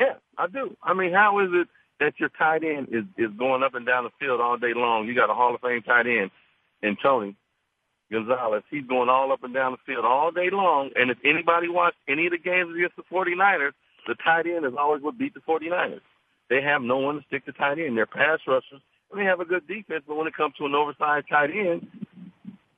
[0.00, 0.76] Yeah, I do.
[0.82, 1.68] I mean, how is it
[2.00, 5.06] that your tight end is is going up and down the field all day long?
[5.06, 6.30] You got a Hall of Fame tight end
[6.82, 7.36] in Tony
[8.10, 8.62] Gonzalez.
[8.70, 10.90] He's going all up and down the field all day long.
[10.96, 13.72] And if anybody watched any of the games against the 49ers,
[14.06, 16.00] the tight end is always what beat the 49ers.
[16.50, 17.96] They have no one to stick the tight end.
[17.96, 18.82] They're pass rushers.
[19.10, 21.86] And they have a good defense, but when it comes to an oversized tight end,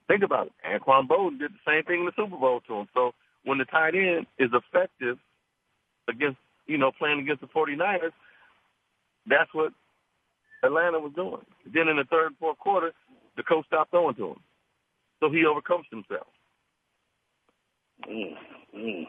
[0.09, 0.53] think about it.
[0.66, 2.88] Anquan Boldin did the same thing in the Super Bowl to him.
[2.94, 5.18] So when the tight end is effective
[6.09, 8.12] against, you know, playing against the 49ers,
[9.26, 9.72] that's what
[10.62, 11.42] Atlanta was doing.
[11.72, 12.92] Then in the third and fourth quarter,
[13.37, 14.40] the coach stopped throwing to him.
[15.20, 16.26] So he overcoached himself.
[18.08, 18.34] Mm,
[18.76, 19.04] mm.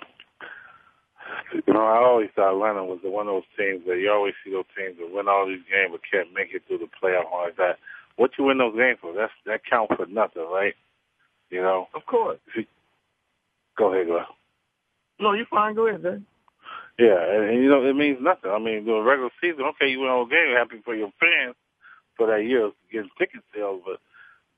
[1.54, 4.34] You know, I always thought Atlanta was the one of those teams that you always
[4.43, 7.32] see those teams that win all these games but can't make it through the playoff
[7.34, 7.78] like that.
[8.15, 9.13] What you win those games for?
[9.13, 10.75] That's that count for nothing, right?
[11.49, 11.88] You know.
[11.93, 12.39] Of course.
[13.78, 14.23] Go ahead, Glenn.
[15.19, 15.75] No, you're fine.
[15.75, 16.25] Go ahead, man.
[16.99, 18.51] Yeah, and, and you know it means nothing.
[18.51, 21.55] I mean, during regular season, okay, you win all game, happy for your fans
[22.17, 23.99] for that year getting ticket sales, but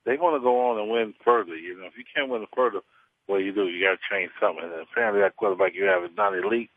[0.06, 1.56] they're going to go on and win further.
[1.56, 2.82] You know, if you can't win further,
[3.26, 3.67] what do you do?
[3.67, 4.63] You got to change something.
[4.63, 6.69] And apparently, that quarterback you have is not elite,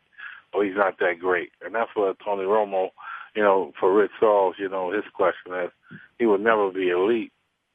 [0.53, 1.51] or he's not that great.
[1.63, 2.89] And that's what Tony Romo,
[3.35, 5.71] you know, for Rich Sauls, you know, his question is
[6.19, 7.31] he would never be elite.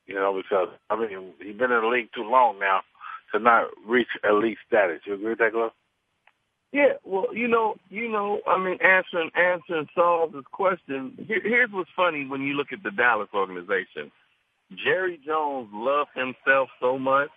[0.07, 2.81] You know, because I mean, he's been in the league too long now
[3.33, 5.01] to not reach elite status.
[5.07, 5.73] You agree with that, Glove?
[6.73, 11.15] Yeah, well, you know, you know, I mean, answering answering Saul's question.
[11.27, 14.13] Here, here's what's funny when you look at the Dallas organization.
[14.85, 17.31] Jerry Jones loved himself so much,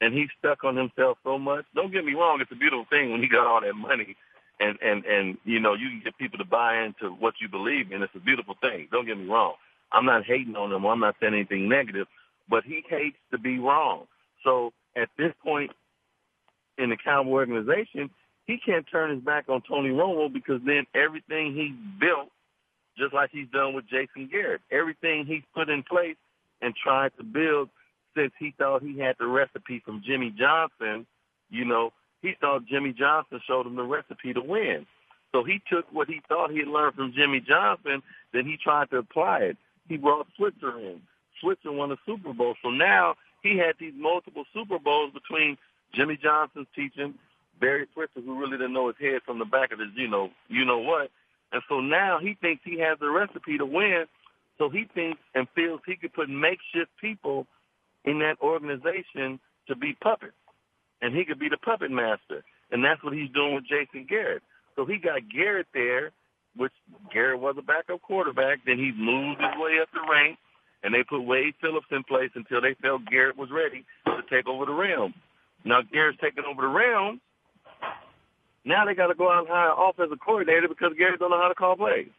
[0.00, 1.66] and he stuck on himself so much.
[1.74, 4.16] Don't get me wrong; it's a beautiful thing when he got all that money,
[4.60, 7.90] and and and you know, you can get people to buy into what you believe
[7.90, 8.02] in.
[8.02, 8.88] It's a beautiful thing.
[8.92, 9.54] Don't get me wrong.
[9.92, 10.86] I'm not hating on him.
[10.86, 12.06] I'm not saying anything negative,
[12.48, 14.06] but he hates to be wrong.
[14.44, 15.72] So at this point
[16.78, 18.10] in the Cowboy organization,
[18.48, 22.30] he can't turn his back on Tony Romo because then everything he built
[22.98, 24.62] just like he's done with Jason Garrett.
[24.72, 26.16] Everything he's put in place
[26.60, 27.68] and tried to build
[28.16, 31.06] since he thought he had the recipe from Jimmy Johnson,
[31.50, 34.86] you know, he thought Jimmy Johnson showed him the recipe to win.
[35.30, 38.90] So he took what he thought he had learned from Jimmy Johnson, then he tried
[38.90, 39.56] to apply it.
[39.88, 41.02] He brought Switzer in.
[41.40, 42.56] Switzer won a Super Bowl.
[42.62, 45.58] So now he had these multiple Super Bowls between
[45.94, 47.14] Jimmy Johnson's teaching,
[47.60, 50.30] Barry Switzer, who really didn't know his head from the back of his, you know,
[50.48, 51.10] you know what.
[51.52, 54.04] And so now he thinks he has the recipe to win.
[54.58, 57.46] So he thinks and feels he could put makeshift people
[58.04, 60.32] in that organization to be puppets.
[61.00, 62.42] And he could be the puppet master.
[62.70, 64.42] And that's what he's doing with Jason Garrett.
[64.76, 66.10] So he got Garrett there,
[66.56, 66.72] which
[67.12, 68.60] Garrett was a backup quarterback.
[68.66, 70.40] Then he moved his way up the ranks,
[70.82, 74.46] and they put Wade Phillips in place until they felt Garrett was ready to take
[74.46, 75.14] over the realm.
[75.64, 77.20] Now Garrett's taking over the realm.
[78.68, 81.40] Now they got to go out and hire an offensive coordinator because Garrett don't know
[81.40, 82.10] how to call plays.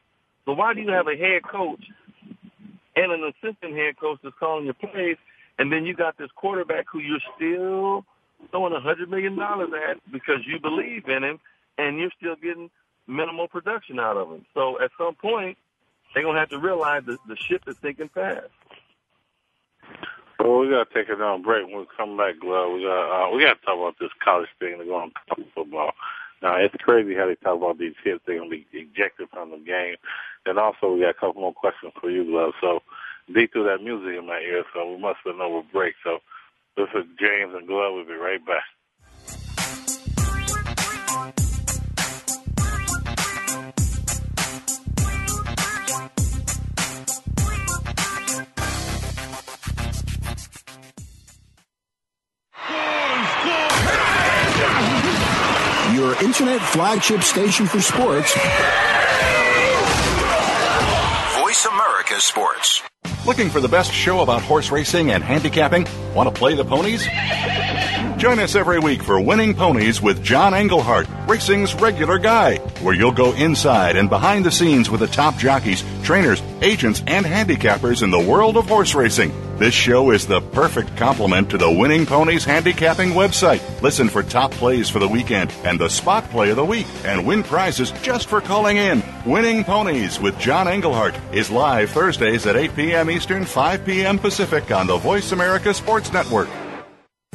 [0.46, 1.86] So why do you have a head coach
[2.96, 5.18] and an assistant head coach that's calling your plays,
[5.60, 8.04] and then you got this quarterback who you're still
[8.50, 11.40] throwing a hundred million dollars at because you believe in him,
[11.78, 12.72] and you're still getting
[13.06, 14.44] minimal production out of him.
[14.56, 15.56] So at some point,
[16.16, 18.48] they're gonna have to realize that the ship is sinking fast.
[20.40, 21.68] Well, we gotta take a down break.
[21.68, 24.80] When we come back, Glove, we got uh, we gotta talk about this college thing
[24.80, 25.12] to go on
[25.54, 25.92] football.
[26.42, 28.22] Now it's crazy how they talk about these hits.
[28.26, 29.96] They're gonna be ejected from the game.
[30.46, 32.54] And also, we got a couple more questions for you, Glove.
[32.62, 32.82] So,
[33.34, 35.96] deep through that music in my ear, so we must have been over break.
[36.04, 36.20] So,
[36.78, 37.94] this is James and Glove.
[37.96, 38.64] We'll be right back.
[56.00, 58.34] Your internet flagship station for sports.
[61.42, 62.82] Voice America Sports.
[63.28, 65.86] Looking for the best show about horse racing and handicapping?
[66.16, 67.06] Want to play the ponies?
[68.18, 73.12] Join us every week for Winning Ponies with John Englehart, racing's regular guy, where you'll
[73.12, 78.10] go inside and behind the scenes with the top jockeys, trainers, agents, and handicappers in
[78.10, 79.34] the world of horse racing.
[79.60, 83.60] This show is the perfect complement to the Winning Ponies handicapping website.
[83.82, 87.28] Listen for top plays for the weekend and the spot play of the week and
[87.28, 89.04] win prizes just for calling in.
[89.26, 93.12] Winning Ponies with John Englehart is live Thursdays at 8 p.m.
[93.12, 94.18] Eastern, 5 p.m.
[94.18, 96.48] Pacific on the Voice America Sports Network.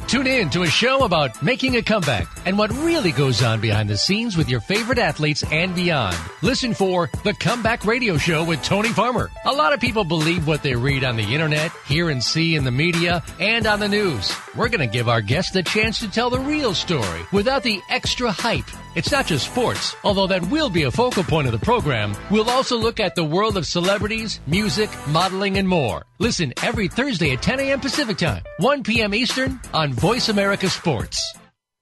[0.06, 3.88] Tune in to a show about making a comeback and what really goes on behind
[3.88, 6.16] the scenes with your favorite athletes and beyond.
[6.42, 9.30] Listen for The Comeback Radio Show with Tony Farmer.
[9.46, 12.64] A lot of people believe what they read on the internet, hear and see in
[12.64, 14.32] the media, and on the news.
[14.54, 17.80] We're going to give our guests the chance to tell the real story without the
[17.88, 18.68] extra hype.
[18.94, 22.14] It's not just sports, although that will be a focal point of the program.
[22.30, 26.04] We'll also look at the world of celebrities, music, modeling, and more.
[26.18, 27.80] Listen every Thursday at 10 a.m.
[27.80, 29.14] Pacific Time, 1 p.m.
[29.14, 31.20] Eastern on Voice America Sports.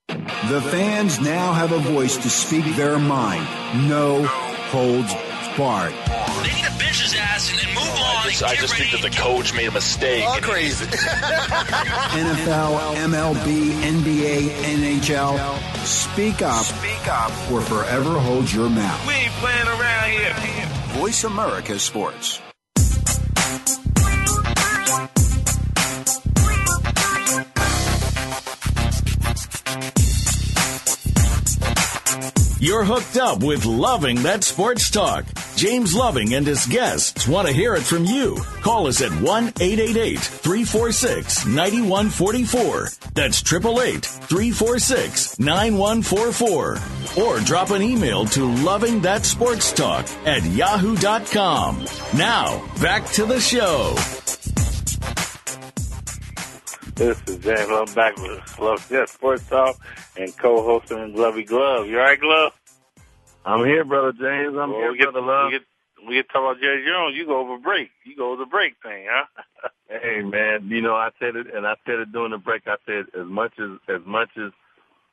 [0.09, 3.45] The fans now have a voice to speak their mind.
[3.89, 4.25] No
[4.73, 5.13] holds
[5.57, 5.93] barred.
[5.93, 8.27] They need to bench his ass and, and move on.
[8.27, 10.25] I just, I just think that the coach made a mistake.
[10.25, 10.87] All crazy.
[10.87, 15.85] NFL, MLB, NBA, NHL.
[15.85, 16.65] Speak up.
[16.65, 19.07] Speak up or forever hold your mouth.
[19.07, 20.67] we ain't playing around here.
[20.99, 22.41] Voice America Sports.
[32.61, 35.25] You're hooked up with Loving That Sports Talk.
[35.63, 38.37] James Loving and his guests want to hear it from you.
[38.63, 42.89] Call us at 1 888 346 9144.
[43.15, 47.23] That's 888 346 9144.
[47.23, 51.87] Or drop an email to Loving That Sports Talk at yahoo.com.
[52.17, 53.95] Now, back to the show.
[56.97, 57.71] This is James.
[57.71, 59.77] I'm back with Loving That Sports Talk
[60.17, 61.87] and co-hosting Glovey Glove.
[61.87, 62.53] You all right, Glove?
[63.45, 64.57] I'm here, brother James.
[64.59, 65.53] I'm Well, here, we get, brother Love.
[65.53, 65.63] We get,
[66.09, 67.17] we get to talk about Jerry Jones.
[67.17, 67.91] You go over break.
[68.05, 69.27] You go over the break thing, huh?
[69.91, 72.63] Hey man, you know I said it, and I said it during the break.
[72.67, 74.53] I said as much as as much as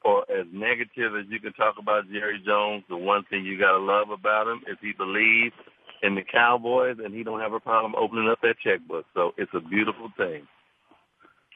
[0.06, 3.80] or as negative as you can talk about Jerry Jones, the one thing you gotta
[3.80, 5.56] love about him is he believes
[6.04, 9.06] in the Cowboys, and he don't have a problem opening up that checkbook.
[9.14, 10.48] So it's a beautiful thing.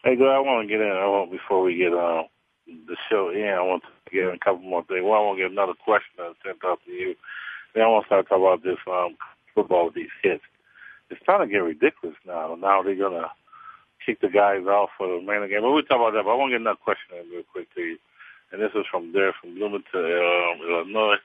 [0.04, 0.92] Hey, Glove, I want to get in.
[0.92, 2.24] I want before we get uh,
[2.68, 3.48] the show in.
[3.48, 5.04] I want to get a couple more things.
[5.04, 7.16] Well, I want to get another question that I sent out to you.
[7.74, 9.18] Then I want to start talking about this um,
[9.56, 10.44] football these hits.
[11.10, 12.56] It's starting to get ridiculous now.
[12.56, 13.32] Now they're gonna
[14.06, 15.62] kick the guys off for the man game.
[15.62, 16.24] But we'll talk about that.
[16.26, 17.98] But I want to get another question in real quick to you.
[18.52, 21.18] And this is from there, from Bloomington, um, Illinois.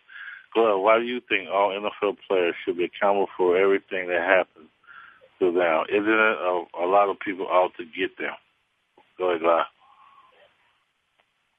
[0.54, 4.68] Glove, why do you think all NFL players should be accountable for everything that happens
[5.38, 5.84] to them?
[5.90, 8.32] Isn't it a, a lot of people out to get them?
[9.18, 9.66] Go ahead, Glove.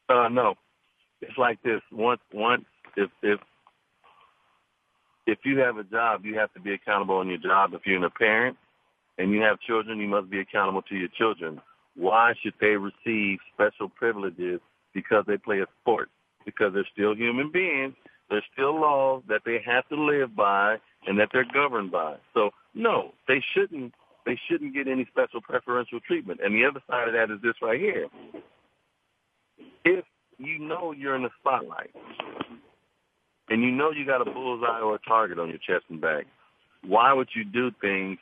[0.10, 0.56] Uh, no,
[1.22, 1.82] it's like this.
[1.92, 2.66] Once, once,
[2.98, 3.40] if if
[5.28, 7.74] if you have a job, you have to be accountable on your job.
[7.74, 8.58] If you're a parent
[9.20, 11.62] and you have children, you must be accountable to your children.
[11.96, 14.60] Why should they receive special privileges
[14.94, 16.10] because they play a sport?
[16.46, 17.94] Because they're still human beings.
[18.30, 22.16] There's still laws that they have to live by and that they're governed by.
[22.34, 23.94] So no, they shouldn't.
[24.26, 26.40] They shouldn't get any special preferential treatment.
[26.44, 28.08] And the other side of that is this right here.
[29.86, 30.06] If
[30.38, 31.92] you know you're in the spotlight
[33.50, 36.26] and you know you got a bullseye or a target on your chest and back,
[36.86, 38.18] why would you do things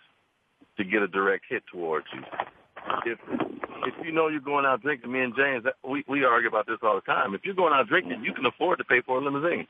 [0.78, 2.24] to get a direct hit towards you?
[3.06, 3.20] If
[3.86, 6.78] if you know you're going out drinking, me and James, we we argue about this
[6.82, 7.34] all the time.
[7.34, 9.68] If you're going out drinking, you can afford to pay for a limousine,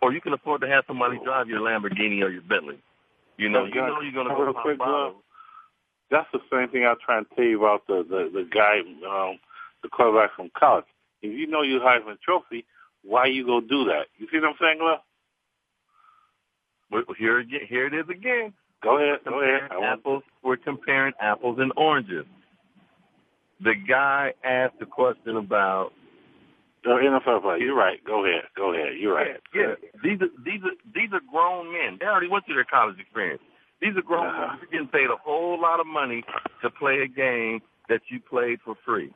[0.00, 2.78] or you can afford to have somebody drive your Lamborghini or your Bentley.
[3.36, 5.22] You know, you know you're going to go pop bottles.
[6.10, 9.38] That's the same thing I try and tell you about the the, the guy, um,
[9.82, 10.84] the quarterback from college.
[11.22, 12.64] If you know you Heisman Trophy,
[13.02, 14.06] why you go do that?
[14.18, 15.00] You see what I'm saying, Glove?
[16.90, 18.52] Well, Here here it is again.
[18.82, 19.54] Go ahead, go ahead.
[19.64, 20.22] I Comparing want- apples.
[20.42, 22.24] We're comparing apples and oranges.
[23.60, 25.92] The guy asked a question about
[26.82, 27.58] The NFL player.
[27.58, 28.02] You're right.
[28.04, 28.44] Go ahead.
[28.56, 28.94] Go ahead.
[28.98, 29.36] You're right.
[29.54, 31.98] Yeah, these are these are these are grown men.
[32.00, 33.42] They already went through their college experience.
[33.82, 34.46] These are grown Uh-huh.
[34.46, 34.58] men.
[34.62, 36.24] You're getting paid a whole lot of money
[36.62, 37.60] to play a game
[37.90, 39.12] that you played for free.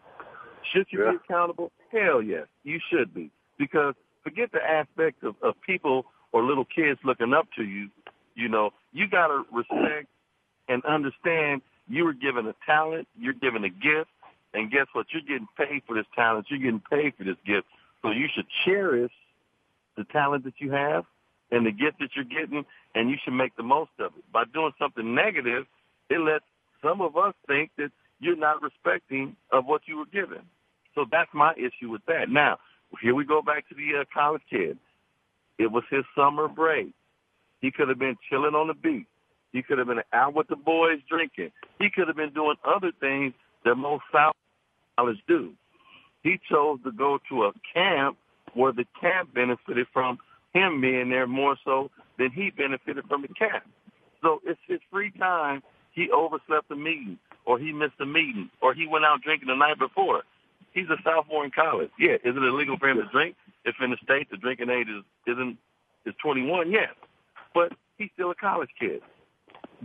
[0.72, 1.10] Should you Yeah.
[1.12, 1.72] be accountable?
[1.90, 3.30] Hell yes, you should be.
[3.58, 7.90] Because forget the aspect of, of people or little kids looking up to you.
[8.34, 10.08] You know, you got to respect
[10.68, 14.10] and understand you were given a talent, you're given a gift,
[14.54, 15.06] and guess what?
[15.12, 16.46] You're getting paid for this talent.
[16.48, 17.66] You're getting paid for this gift.
[18.02, 19.12] So you should cherish
[19.96, 21.04] the talent that you have
[21.50, 24.32] and the gift that you're getting, and you should make the most of it.
[24.32, 25.66] By doing something negative,
[26.10, 26.44] it lets
[26.82, 27.90] some of us think that
[28.24, 30.42] you're not respecting of what you were given.
[30.94, 32.28] So that's my issue with that.
[32.28, 32.58] Now,
[33.02, 34.78] here we go back to the uh, college kid.
[35.58, 36.92] It was his summer break.
[37.60, 39.06] He could have been chilling on the beach.
[39.52, 41.50] He could have been out with the boys drinking.
[41.78, 44.34] He could have been doing other things that most South
[44.96, 45.52] college do.
[46.22, 48.16] He chose to go to a camp
[48.54, 50.18] where the camp benefited from
[50.52, 53.64] him being there more so than he benefited from the camp.
[54.22, 55.62] So it's his free time.
[55.92, 59.56] He overslept a meeting, or he missed a meeting, or he went out drinking the
[59.56, 60.22] night before.
[60.72, 61.90] He's a sophomore in college.
[61.98, 63.36] Yeah, is it illegal for him to drink?
[63.64, 65.56] If in the state the drinking age is isn't
[66.04, 66.90] is 21, yes,
[67.54, 69.00] but he's still a college kid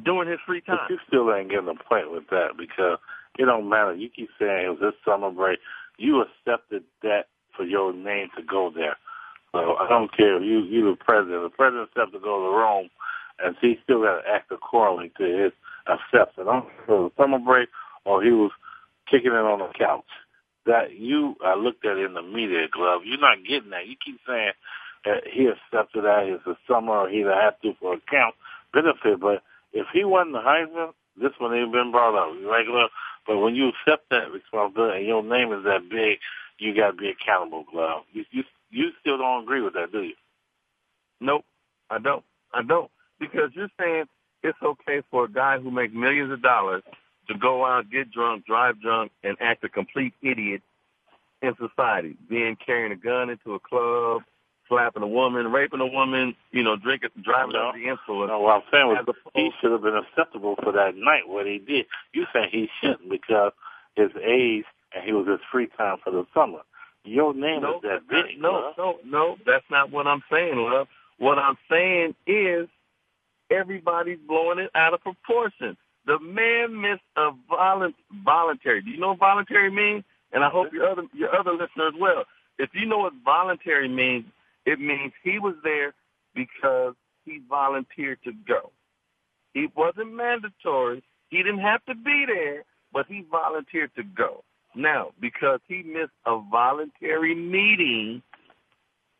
[0.03, 0.79] during his free time.
[0.87, 2.97] But you still ain't getting a point with that because
[3.37, 3.93] it don't matter.
[3.93, 5.59] You keep saying it was this summer break.
[5.97, 8.97] You accepted that for your name to go there.
[9.51, 11.43] So I don't care if you you the president.
[11.43, 12.89] The president accepted to go to Rome,
[13.43, 15.51] and he still got to act accordingly to his
[15.89, 17.69] if it was summer break
[18.05, 18.51] or he was
[19.09, 20.05] kicking it on the couch.
[20.65, 23.01] That you I looked at in the media glove.
[23.05, 23.87] You're not getting that.
[23.87, 24.53] You keep saying
[25.05, 28.35] that he accepted that it's a summer or he'd have to for account
[28.73, 29.41] benefit, but
[29.73, 32.35] if he wasn't the Heisman, this one ain't been brought up.
[32.45, 32.87] Regular,
[33.27, 36.19] but when you accept that responsibility and your name is that big,
[36.59, 38.03] you got to be accountable, Glove.
[38.13, 40.15] You, you you still don't agree with that, do you?
[41.21, 41.45] Nope,
[41.89, 42.23] I don't.
[42.53, 42.91] I don't.
[43.19, 44.05] Because you're saying
[44.43, 46.83] it's okay for a guy who makes millions of dollars
[47.27, 50.61] to go out, get drunk, drive drunk, and act a complete idiot
[51.41, 54.23] in society, being carrying a gun into a club,
[54.67, 57.69] slapping a woman, raping a woman, you know, drinking, driving No.
[57.69, 58.29] under the influence.
[58.29, 61.27] No, what I'm saying was he should have been acceptable for that night.
[61.27, 63.51] What he did, you saying he shouldn't because
[63.95, 66.59] his age and he was his free time for the summer.
[67.03, 70.87] Your name no, is that big, no, no, no, that's not what I'm saying, love.
[71.17, 72.67] What I'm saying is
[73.51, 75.77] everybody's blowing it out of proportion.
[76.05, 77.93] The man missed a volun-
[78.23, 78.81] voluntary.
[78.81, 80.03] Do you know what voluntary means?
[80.31, 82.25] And I hope your other your other listeners well.
[82.57, 84.25] If you know what voluntary means,
[84.65, 85.93] it means he was there
[86.35, 86.93] because
[87.25, 88.71] he volunteered to go.
[89.55, 91.03] It wasn't mandatory.
[91.29, 94.43] He didn't have to be there, but he volunteered to go.
[94.75, 98.21] Now, because he missed a voluntary meeting,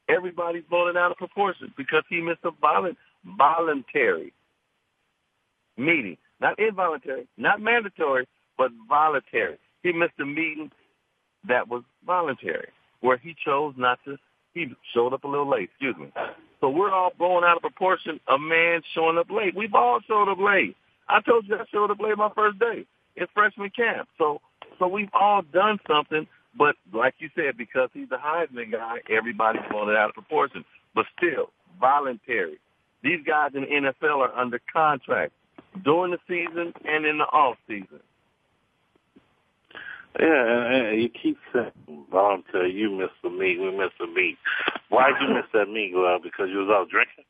[0.09, 2.95] everybody's blowing it out of proportion because he missed a volu-
[3.25, 4.33] voluntary
[5.77, 6.17] meeting.
[6.41, 9.57] Not involuntary, not mandatory, but voluntary.
[9.83, 10.71] He missed a meeting
[11.47, 12.69] that was voluntary,
[13.01, 14.17] where he chose not to.
[14.53, 16.11] He showed up a little late, excuse me.
[16.59, 19.55] So we're all blowing out of proportion a man showing up late.
[19.55, 20.75] We've all showed up late.
[21.07, 24.09] I told you I showed up late my first day in freshman camp.
[24.17, 24.41] So
[24.79, 29.61] so we've all done something, but like you said, because he's the Heisman guy, everybody's
[29.69, 30.65] blowing it out of proportion.
[30.95, 32.59] But still, voluntary.
[33.03, 35.33] These guys in the NFL are under contract
[35.83, 38.01] during the season and in the off season.
[40.19, 41.71] Yeah, you keep saying
[42.11, 42.73] voluntary.
[42.73, 43.59] You missed the meet.
[43.59, 44.37] We missed the meet.
[44.89, 46.21] Why'd you miss that meet, Glove?
[46.23, 47.25] Because you was out drinking?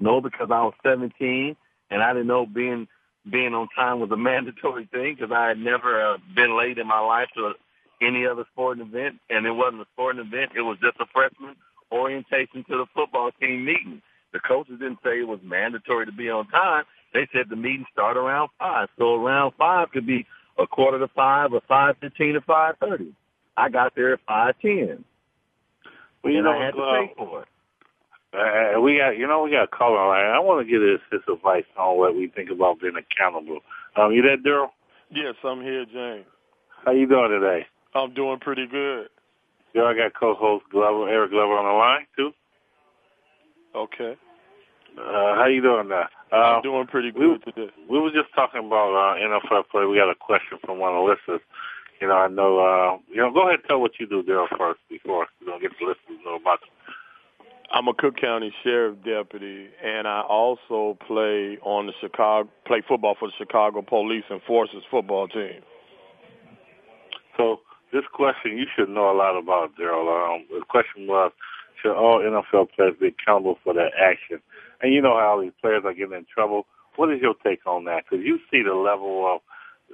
[0.00, 1.56] No, because I was 17
[1.90, 2.88] and I didn't know being
[3.30, 6.86] being on time was a mandatory thing because I had never uh, been late in
[6.86, 7.52] my life to
[8.00, 10.52] any other sporting event, and it wasn't a sporting event.
[10.56, 11.56] It was just a freshman
[11.92, 14.02] orientation to the football team meeting.
[14.32, 16.84] The coaches didn't say it was mandatory to be on time.
[17.14, 20.26] They said the meeting start around five, so around five could be
[20.58, 23.14] a quarter to five or five fifteen to five thirty.
[23.56, 25.04] I got there at five ten.
[26.22, 27.48] Well, you and know, I had to uh, pay for it.
[28.34, 30.26] Uh, we got, you know, we got a caller line.
[30.26, 33.60] I want to get his, his advice on what we think about being accountable.
[33.96, 34.68] Um, you there, Daryl?
[35.10, 36.26] Yes, I'm here, James.
[36.84, 37.66] How you doing today?
[37.94, 39.08] I'm doing pretty good.
[39.74, 42.32] Yeah, I got co-host Glover, Eric Glover on the line too.
[43.74, 44.16] Okay.
[44.98, 46.08] Uh, how you doing now?
[46.32, 47.72] Uh, I'm doing pretty good we, today.
[47.88, 49.84] We were just talking about uh, NFL play.
[49.84, 51.40] We got a question from one of the listeners.
[52.00, 52.58] You know, I know.
[52.58, 55.58] Uh, you know, go ahead and tell what you do, Daryl, first before you know
[55.60, 56.72] get the listeners to know about you.
[57.70, 63.14] I'm a Cook County Sheriff Deputy, and I also play on the Chicago play football
[63.18, 65.60] for the Chicago Police and Forces football team.
[67.36, 67.60] So
[67.92, 70.36] this question you should know a lot about, Daryl.
[70.36, 71.32] Um, the question was,
[71.80, 74.40] should all NFL players be accountable for their action?
[74.80, 76.66] And you know how these players are getting in trouble.
[76.96, 78.04] What is your take on that?
[78.04, 79.40] Because you see the level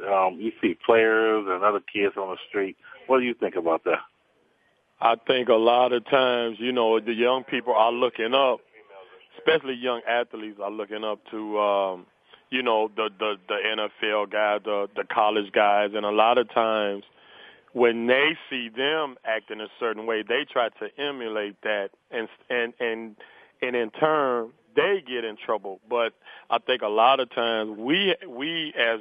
[0.00, 2.76] of, um, you see players and other kids on the street.
[3.06, 4.00] What do you think about that?
[5.00, 8.60] I think a lot of times, you know, the young people are looking up,
[9.36, 12.06] especially young athletes are looking up to, um,
[12.50, 16.48] you know, the the the NFL guys, the the college guys, and a lot of
[16.54, 17.04] times
[17.74, 22.72] when they see them acting a certain way, they try to emulate that, and and
[22.80, 23.16] and
[23.60, 25.80] and in turn they get in trouble.
[25.88, 26.14] But
[26.50, 29.00] I think a lot of times we we as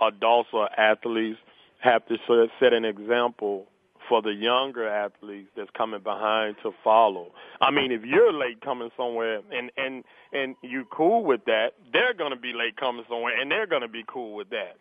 [0.00, 1.38] adults or athletes
[1.80, 3.66] have to sort of set an example
[4.08, 7.30] for the younger athletes that's coming behind to follow.
[7.60, 12.14] I mean, if you're late coming somewhere and and and you cool with that, they're
[12.14, 14.76] going to be late coming somewhere and they're going to be cool with that.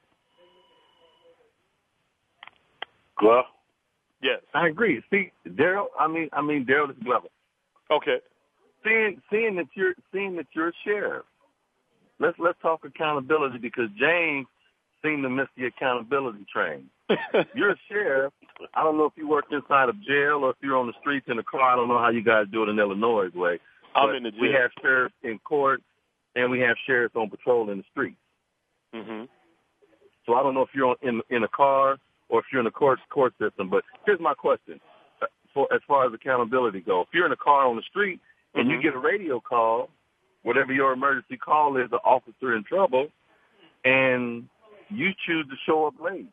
[3.21, 3.45] Glove?
[4.21, 4.41] Yes.
[4.53, 5.01] I agree.
[5.09, 7.27] See, Daryl, I mean, I mean, Daryl is Glover.
[7.89, 8.17] Okay.
[8.83, 11.25] Seeing, seeing that you're, seeing that you're a sheriff.
[12.19, 14.45] Let's let's talk accountability because James
[15.03, 16.87] seemed to miss the accountability train.
[17.55, 18.31] you're a sheriff.
[18.75, 21.25] I don't know if you work inside of jail or if you're on the streets
[21.29, 21.73] in a car.
[21.73, 23.59] I don't know how you guys do it in Illinois way.
[23.95, 24.39] I'm But in the jail.
[24.39, 25.81] We have sheriffs in court,
[26.35, 28.17] and we have sheriffs on patrol in the streets.
[28.93, 29.25] Mm-hmm.
[30.27, 31.97] So I don't know if you're on, in in a car
[32.31, 33.69] or if you're in the court court system.
[33.69, 34.79] But here's my question:
[35.21, 38.19] uh, for as far as accountability go, if you're in a car on the street
[38.55, 38.81] and you Mhm.
[38.81, 39.89] get a radio call,
[40.41, 43.11] whatever your emergency call is, the officer in trouble,
[43.83, 44.49] and
[44.89, 46.27] you choose to show up late,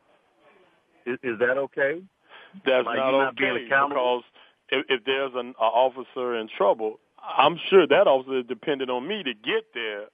[1.05, 2.01] is, is that okay?
[2.65, 4.21] That's Like not not okay accountable?
[4.21, 4.23] because
[4.69, 9.07] if, if there's an a officer in trouble, I'm sure that officer is dependent on
[9.07, 10.07] me to get there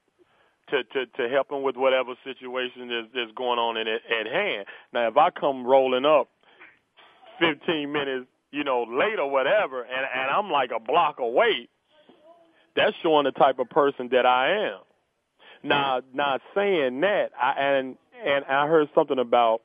[0.70, 4.66] to to to help him with whatever situation is is going on in, at hand.
[4.94, 6.30] Now, if I come rolling up
[7.40, 11.68] 15 minutes, you know, late or whatever, and and I'm like a block away,
[12.76, 14.80] that's showing the type of person that I am.
[15.64, 19.62] Now, not saying that, I, and and I heard something about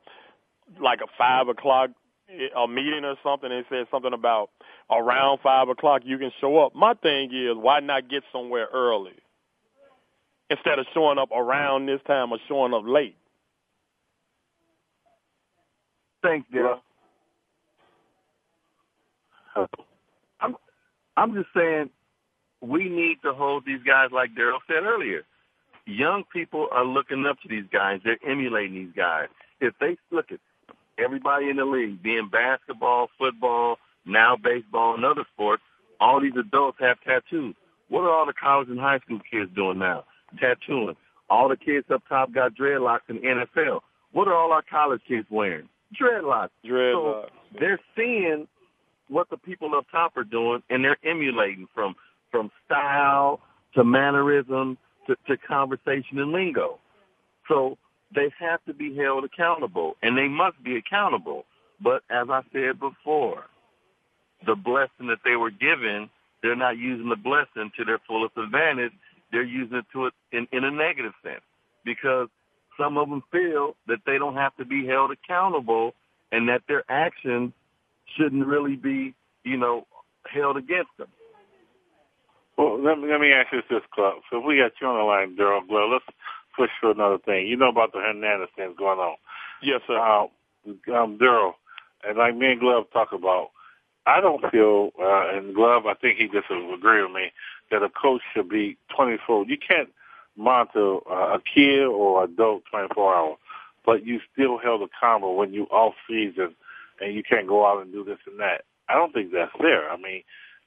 [0.79, 1.91] like a five o'clock
[2.29, 3.51] eh, a meeting or something.
[3.51, 4.49] and said something about
[4.89, 6.75] around five o'clock you can show up.
[6.75, 9.13] My thing is, why not get somewhere early
[10.51, 13.15] instead of showing up around this time or showing up late?
[16.21, 16.79] Thanks, Daryl.
[19.55, 19.65] Uh,
[20.39, 20.55] I'm
[21.17, 21.89] I'm just saying
[22.61, 25.23] we need to hold these guys like Daryl said earlier.
[25.87, 28.01] Young people are looking up to these guys.
[28.03, 29.27] They're emulating these guys.
[29.59, 30.39] If they look at
[31.03, 35.63] everybody in the league, being basketball, football, now baseball, and other sports,
[35.99, 37.55] all these adults have tattoos.
[37.89, 40.03] What are all the college and high school kids doing now?
[40.39, 40.95] Tattooing.
[41.29, 43.81] All the kids up top got dreadlocks in the NFL.
[44.11, 45.69] What are all our college kids wearing?
[45.99, 46.49] Dreadlocks.
[46.65, 47.25] Dreadlocks.
[47.25, 48.47] So they're seeing
[49.07, 51.95] what the people up top are doing, and they're emulating from
[52.31, 53.41] from style
[53.75, 54.77] to mannerism
[55.07, 56.79] to, to conversation and lingo.
[57.47, 57.77] So
[58.13, 61.45] they have to be held accountable, and they must be accountable.
[61.81, 63.45] But as I said before,
[64.45, 66.09] the blessing that they were given,
[66.41, 68.91] they're not using the blessing to their fullest advantage.
[69.31, 71.41] They're using it to it in, in a negative sense
[71.85, 72.27] because
[72.77, 75.93] some of them feel that they don't have to be held accountable
[76.31, 77.53] and that their actions
[78.17, 79.13] shouldn't really be,
[79.43, 79.85] you know,
[80.25, 81.07] held against them.
[82.57, 84.21] Well, let me let me ask you this, Glove.
[84.29, 86.05] So if we got you on the line, Daryl Glove, let's
[86.55, 87.47] push for another thing.
[87.47, 89.15] You know about the Hernandez things going on.
[89.63, 89.97] Yes, sir.
[89.97, 90.27] Uh,
[90.93, 91.53] um, Daryl,
[92.07, 93.49] and like me and Glove talk about,
[94.05, 97.31] I don't feel, uh, and Glove, I think he just will agree with me,
[97.71, 99.45] that a coach should be 24.
[99.45, 99.89] You can't
[100.37, 103.37] monitor a kid or adult 24 hours,
[103.85, 106.55] but you still held accountable when you off season
[106.99, 108.63] and you can't go out and do this and that.
[108.87, 109.89] I don't think that's fair.
[109.89, 110.23] I mean,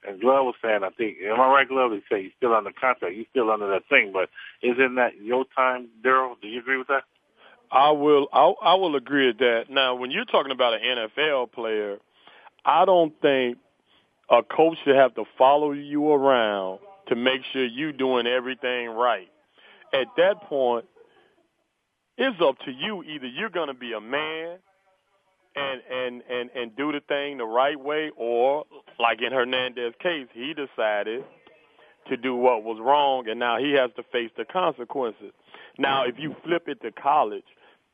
[0.07, 1.93] and Glove was saying, I think, am I right, Glove?
[1.93, 3.15] He said you're still under contract.
[3.15, 4.29] You're still under that thing, but
[4.63, 6.35] isn't that your time, Daryl?
[6.41, 7.05] Do you agree with that?
[7.73, 8.29] I will.
[8.33, 9.65] I, I will agree with that.
[9.71, 11.99] Now, when you're talking about an NFL player,
[12.65, 13.59] I don't think
[14.31, 19.29] a coach should have to follow you around to make sure you're doing everything right.
[19.93, 20.87] At that point,
[22.17, 23.03] it's up to you.
[23.03, 24.59] Either you're going to be a man
[25.57, 28.65] and and and and do the thing the right way, or
[28.99, 31.25] like in Hernandez's case, he decided
[32.09, 35.33] to do what was wrong, and now he has to face the consequences.
[35.79, 37.45] Now, if you flip it to college,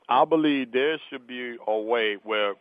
[0.08, 2.54] I believe there should be a way where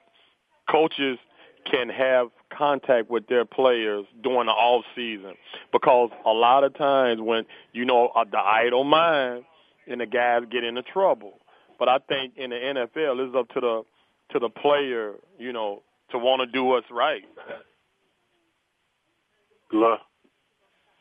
[0.69, 1.17] coaches
[1.65, 5.33] can have contact with their players during the off season
[5.71, 9.43] because a lot of times when you know uh, the idle mind
[9.87, 11.33] and the guys get into trouble.
[11.77, 13.83] But I think in the NFL, it's up to the
[14.31, 15.81] to the player, you know,
[16.11, 17.23] to want to do what's right.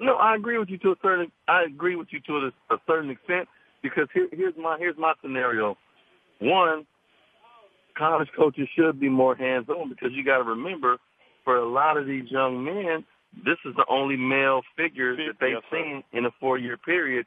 [0.01, 1.33] No, I agree with you to a certain.
[1.49, 3.49] I agree with you to a, a certain extent
[3.83, 5.77] because here, here's my here's my scenario.
[6.41, 6.87] One,
[7.99, 10.99] college coaches should be more hands on because you got to remember,
[11.45, 13.05] for a lot of these young men,
[13.45, 17.27] this is the only male figure that they've yes, seen in a four year period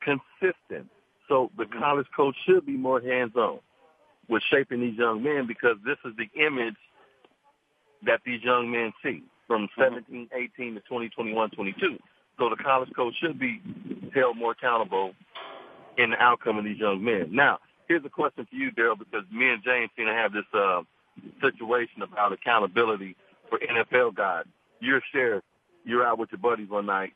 [0.00, 0.88] consistent.
[1.28, 1.78] So the Mm-hmm.
[1.78, 3.60] college coach should be more hands on
[4.28, 6.76] with shaping these young men because this is the image
[8.04, 9.94] that these young men see from Mm-hmm.
[9.94, 11.98] 17, 18 to 20, 21, 22.
[12.38, 13.60] So the college coach should be
[14.14, 15.12] held more accountable
[15.98, 17.28] in the outcome of these young men.
[17.30, 17.58] Now,
[17.88, 20.82] here's a question for you, Daryl, because me and James seem to have this uh,
[21.42, 23.16] situation about accountability
[23.48, 24.44] for NFL guys.
[24.80, 25.44] You're a sheriff.
[25.84, 27.12] You're out with your buddies one night.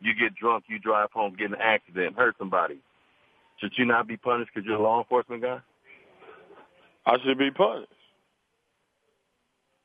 [0.00, 0.64] You get drunk.
[0.68, 2.78] You drive home, get in an accident, hurt somebody.
[3.60, 5.60] Should you not be punished because you're a law enforcement guy?
[7.06, 7.92] I should be punished.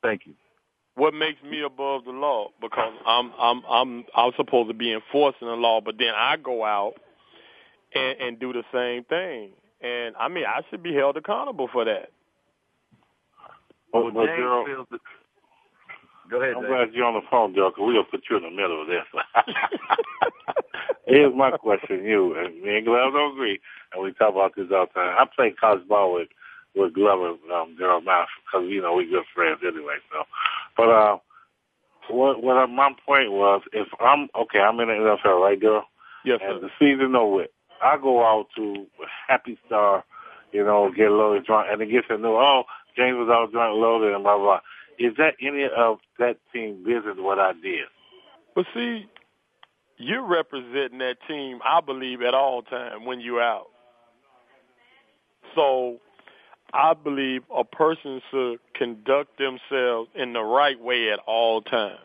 [0.02, 0.34] Thank you.
[0.96, 2.50] What makes me above the law?
[2.60, 6.64] Because I'm I'm I'm I'm supposed to be enforcing the law, but then I go
[6.64, 6.94] out
[7.94, 9.50] and, and do the same thing.
[9.84, 12.10] And I mean, I should be held accountable for that.
[13.92, 15.00] Well, Well, but James Daryl, feels that-
[16.30, 16.68] Go ahead, I'm James.
[16.72, 18.80] glad you're on the phone, Daryl, because we're going to put you in the middle
[18.80, 19.04] of this.
[21.06, 22.34] Here's my question to you.
[22.34, 23.60] And me and Glove don't agree,
[23.92, 25.14] and we talk about this all the time.
[25.18, 26.28] I played college ball with,
[26.74, 29.96] with Glover, um, Daryl Mouse, because, you know, we're good friends anyway.
[30.10, 30.22] So,
[30.78, 31.18] But uh,
[32.08, 35.82] what, what I- my point was, if I'm, okay, I'm in the NFL, right, Daryl?
[36.24, 36.52] Yes, sir.
[36.52, 37.50] and the season over with.
[37.84, 38.86] I go out to
[39.28, 40.04] Happy Star,
[40.52, 42.62] you know, get loaded drunk, and it gets a new, oh,
[42.96, 44.60] James was all drunk, loaded, and blah, blah.
[44.98, 47.86] Is that any of that team business what I did?
[48.54, 49.06] But see,
[49.98, 53.66] you're representing that team, I believe, at all times when you're out.
[55.54, 55.98] So
[56.72, 62.00] I believe a person should conduct themselves in the right way at all times.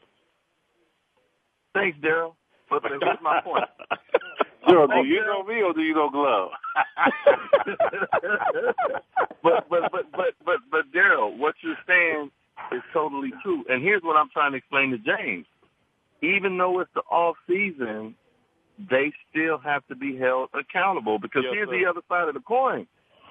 [1.73, 2.33] Thanks, Daryl.
[2.69, 3.65] But but here's my point.
[4.69, 6.49] Daryl, oh, do you know me or do you know Glove?
[9.43, 12.31] but but but but but but Daryl, what you're saying
[12.73, 13.63] is totally true.
[13.69, 15.45] And here's what I'm trying to explain to James.
[16.21, 18.15] Even though it's the off season,
[18.89, 21.79] they still have to be held accountable because Yes, here's sir.
[21.79, 22.87] the other side of the coin.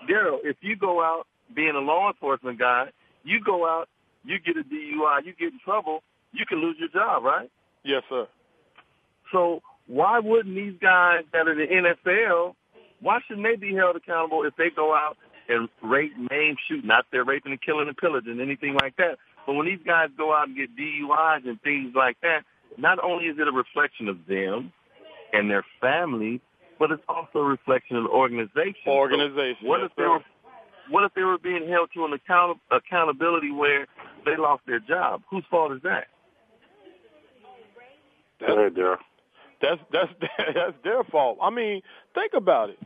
[0.09, 2.87] Daryl, if you go out being a law enforcement guy,
[3.25, 3.89] you go out,
[4.25, 7.51] you get a DUI, you get in trouble, you can lose your job, right?
[7.85, 8.27] Yes, sir.
[9.33, 12.55] So why wouldn't these guys that are in the NFL,
[13.01, 15.17] why shouldn't they be held accountable if they go out
[15.49, 19.19] and rape, maim, shoot, not they're raping and killing and pillaging, anything like that.
[19.47, 22.45] But when these guys go out and get DUIs and things like that,
[22.77, 24.73] not only is it a reflection of them
[25.33, 26.43] and their family,
[26.79, 28.77] but it's also a reflection of the organization.
[28.85, 29.67] So Organization.
[29.67, 30.21] what yes, if they were
[30.91, 33.87] what if they were being held to an account- accountability where
[34.25, 35.23] they lost their job?
[35.31, 36.09] Whose fault is that?
[38.41, 38.97] Go ahead, Daryl.
[39.61, 40.13] That's that's
[40.55, 41.39] that's their fault.
[41.43, 41.83] I mean,
[42.15, 42.79] think about it.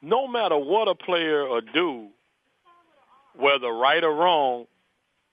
[0.00, 2.08] No matter what a player or do,
[3.36, 4.66] whether right or wrong,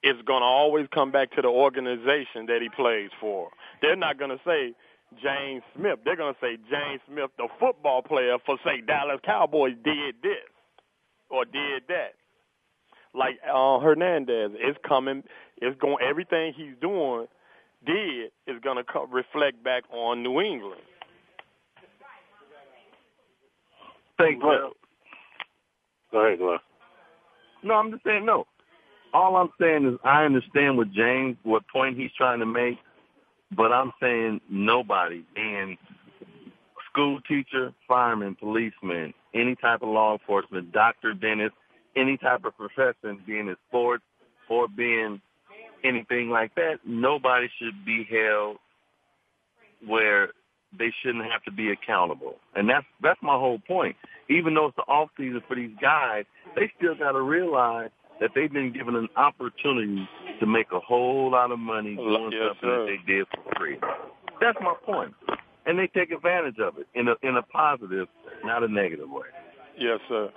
[0.03, 3.49] it's to always come back to the organization that he plays for.
[3.81, 4.73] They're not to say
[5.21, 5.99] James Smith.
[6.05, 10.37] They're to say James Smith, the football player for say Dallas Cowboys did this
[11.29, 12.13] or did that.
[13.15, 15.23] Like uh, Hernandez, it's coming.
[15.57, 15.97] It's going.
[16.07, 17.25] Everything he's doing
[17.85, 20.81] did is going to co- reflect back on New England.
[24.17, 24.71] Thank you.
[26.11, 26.57] Go ahead, Glenn.
[27.63, 28.45] No, I'm just saying no.
[29.13, 32.77] All I'm saying is I understand what James, what point he's trying to make,
[33.55, 35.77] but I'm saying nobody, being
[36.91, 41.55] school teacher, fireman, policeman, any type of law enforcement, doctor, dentist,
[41.95, 44.03] any type of profession, being in sports
[44.49, 45.21] or being
[45.83, 48.57] anything like that, nobody should be held
[49.85, 50.29] where
[50.77, 52.35] they shouldn't have to be accountable.
[52.55, 53.95] And that's that's my whole point.
[54.29, 56.25] Even though it's the off season for these guys,
[56.55, 60.07] they still got to realize that they've been given an opportunity
[60.39, 62.85] to make a whole lot of money doing yes, something sir.
[62.85, 63.79] that they did for free.
[64.41, 65.13] That's my point.
[65.65, 68.07] And they take advantage of it in a in a positive,
[68.43, 69.27] not a negative way.
[69.77, 70.29] Yes, sir.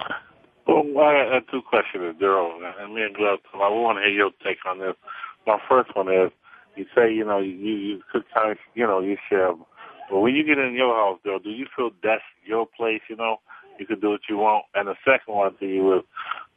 [0.66, 3.40] Well, I have two questions, Daryl, and me and Glove.
[3.54, 4.94] I want to hear your take on this.
[5.46, 6.30] My first one is,
[6.76, 8.02] you say, you know, you you
[8.34, 9.52] kind of, you know, you share.
[10.10, 13.00] But when you get in your house, Daryl, do you feel that's your place?
[13.08, 13.40] You know,
[13.78, 14.64] you can do what you want.
[14.74, 16.04] And the second one to you is,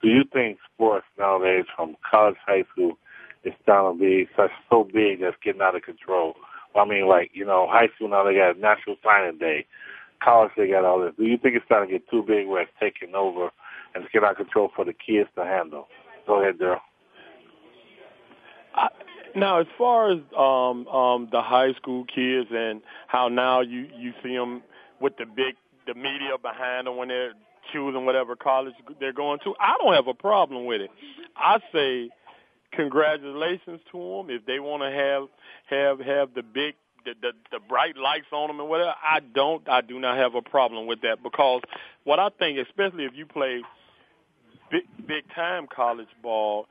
[0.02, 2.98] do you think sports nowadays, from college, high school,
[3.44, 6.36] is starting to be such so big that's getting out of control?
[6.76, 9.66] I mean, like you know, high school now they got National Signing Day.
[10.24, 11.14] College they got all this.
[11.18, 13.52] Do you think it's starting to get too big where it's taking over
[13.94, 15.88] and it's getting out of control for the kids to handle?
[16.28, 16.60] Go ahead,
[19.36, 24.14] Now, as far as um, um, the high school kids and how now you you
[24.24, 24.64] see them
[25.02, 25.56] with the big
[25.88, 27.34] the media behind them when they're
[27.74, 30.90] choosing whatever college they're going to, I don't have a problem with it.
[31.36, 32.10] I say
[32.72, 35.28] congratulations to them if they want to have
[35.70, 38.94] have have the big the, the the bright lights on them and whatever.
[39.04, 39.68] I don't.
[39.68, 41.62] I do not have a problem with that because
[42.04, 43.62] what I think, especially if you play
[44.72, 46.68] big big time college ball,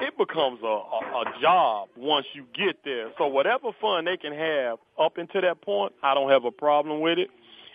[0.00, 3.10] it becomes a, a, a job once you get there.
[3.18, 7.00] So whatever fun they can have up until that point, I don't have a problem
[7.00, 7.28] with it.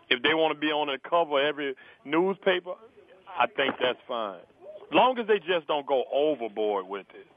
[0.10, 2.74] If they want to be on the cover of every newspaper,
[3.28, 4.40] I think that's fine.
[4.40, 7.28] As long as they just don't go overboard with it.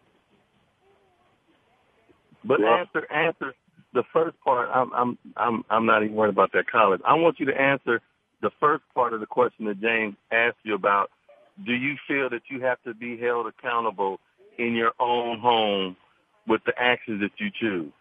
[2.45, 2.81] But Yeah.
[2.81, 3.55] answer answer
[3.93, 4.69] the first part.
[4.73, 7.01] I'm I'm I'm I'm not even worried about that college.
[7.05, 8.01] I want you to answer
[8.43, 11.11] the first part of the question that James asked you about.
[11.65, 14.21] Do you feel that you have to be held accountable
[14.59, 15.97] in your own home
[16.47, 17.93] with the actions that you choose?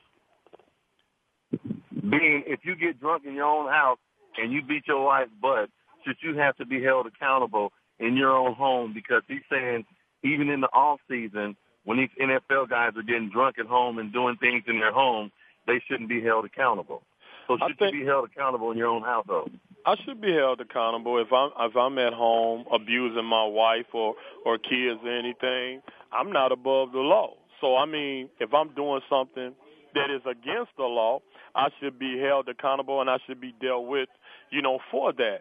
[1.91, 3.99] Being if you get drunk in your own house
[4.38, 5.70] and you beat your wife's butt,
[6.06, 8.93] should you have to be held accountable in your own home?
[8.93, 9.86] Because he's saying
[10.24, 14.12] even in the off season, when these NFL guys are getting drunk at home and
[14.12, 15.32] doing things in their home,
[15.68, 17.03] they shouldn't be held accountable.
[17.47, 19.51] So should think- you be held accountable in your own household?
[19.86, 24.16] I should be held accountable if I'm if I'm at home abusing my wife or
[24.43, 25.84] or kids or anything.
[26.20, 27.34] I'm not above the law.
[27.61, 29.53] So I mean, if I'm doing something
[29.93, 31.20] that is against the law,
[31.55, 34.09] I should be held accountable and I should be dealt with,
[34.51, 35.39] you know, for that.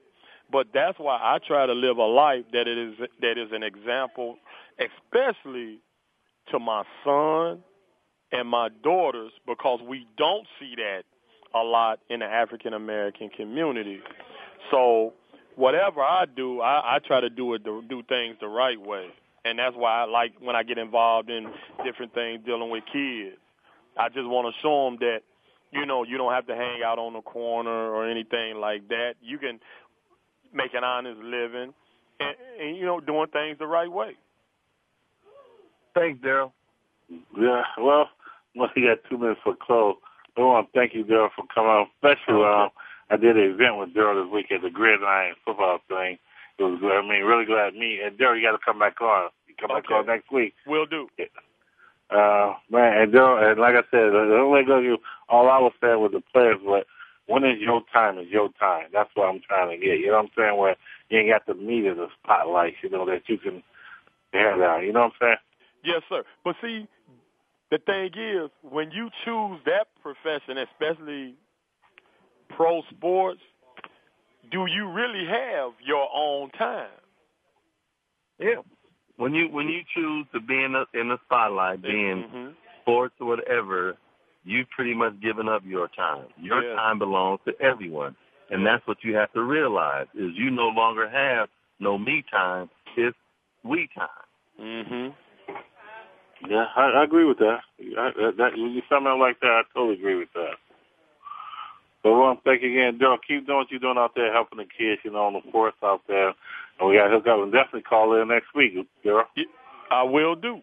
[0.51, 3.63] But that's why I try to live a life that it is that is an
[3.63, 4.37] example,
[4.79, 5.81] especially
[6.53, 7.63] to my son
[8.31, 11.03] and my daughters, because we don't see that
[11.55, 14.01] a lot in the African American community.
[14.71, 15.15] So
[15.57, 19.07] whatever I do, I, I try to do it do things the right way,
[19.45, 21.47] and that's why I like when I get involved in
[21.85, 23.37] different things dealing with kids.
[23.97, 25.21] I just want to show them that
[25.71, 29.15] you know you don't have to hang out on the corner or anything like that.
[29.23, 29.61] You can
[30.53, 31.75] make an honest living,
[32.21, 34.17] and, and you know doing things the right way.
[35.95, 36.53] Thanks, Daryl.
[37.39, 38.09] Yeah, well,
[38.57, 39.97] once we got two minutes for close,
[40.37, 41.87] I want to thank you, Daryl, for coming on.
[42.03, 42.71] Especially, um,
[43.11, 46.19] I did an event with Daryl this week at the Gridiron football thing.
[46.59, 46.93] It was good.
[46.93, 48.37] I mean, really glad me and Daryl.
[48.37, 49.31] You got to come back on.
[49.49, 50.55] You come back on next week.
[50.67, 51.09] Will do.
[52.11, 54.99] Uh, man, and Daryl, and like I said, the only go you.
[55.29, 56.85] All I was saying with the players was,
[57.27, 58.19] when is your time?
[58.19, 58.87] Is your time?
[58.93, 59.99] That's what I'm trying to get.
[59.99, 60.59] You know what I'm saying?
[60.59, 60.77] Where
[61.09, 62.75] you ain't got the meat of the spotlight.
[62.83, 63.63] You know that you can
[64.33, 64.85] bear down.
[64.85, 65.37] You know what I'm saying?
[65.83, 66.23] Yes, sir.
[66.45, 66.87] But see,
[67.71, 71.35] the thing is, when you choose that profession, especially
[72.51, 73.41] pro sports,
[74.51, 76.89] do you really have your own time?
[78.39, 78.63] Yeah.
[79.17, 82.55] When you when you choose to be in the in the spotlight, being Mhm.
[82.83, 83.97] sports or whatever,
[84.45, 86.27] you've pretty much given up your time.
[86.37, 86.75] Your Yeah.
[86.75, 88.17] time belongs to everyone.
[88.51, 92.69] And that's what you have to realize is you no longer have no me time,
[92.97, 93.17] it's
[93.63, 94.09] we time.
[94.61, 95.11] Mm-hmm.
[96.51, 97.61] Yeah, I, I agree with that.
[97.81, 100.57] I, that, that when you something like that, I totally agree with that.
[102.05, 103.17] So I thank you again, Daryl.
[103.27, 105.75] Keep doing what you're doing out there, helping the kids, you know, on the force
[105.83, 106.35] out there.
[106.79, 109.25] And we got to hook up and definitely call in next week, Daryl.
[109.91, 110.61] I will do.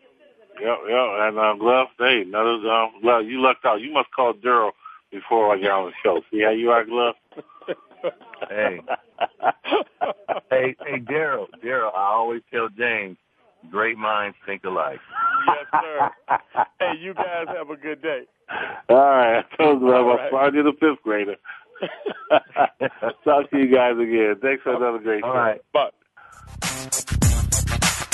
[0.61, 1.07] Yep, yep.
[1.17, 3.81] And uh, Glove, hey, another um, Glove, you lucked out.
[3.81, 4.71] You must call Daryl
[5.11, 6.21] before I get on the show.
[6.31, 7.15] See how you are, Glove?
[8.49, 8.79] hey,
[10.51, 11.93] hey, hey, Daryl, Daryl.
[11.95, 13.17] I always tell James,
[13.69, 14.99] great minds think alike.
[15.47, 16.09] Yes, sir.
[16.79, 18.21] hey, you guys have a good day.
[18.89, 21.35] All right, I told Glove I'll slide you the fifth grader.
[23.23, 24.35] Talk to you guys again.
[24.41, 25.37] Thanks for another great All show.
[25.37, 25.61] right.
[25.73, 25.93] But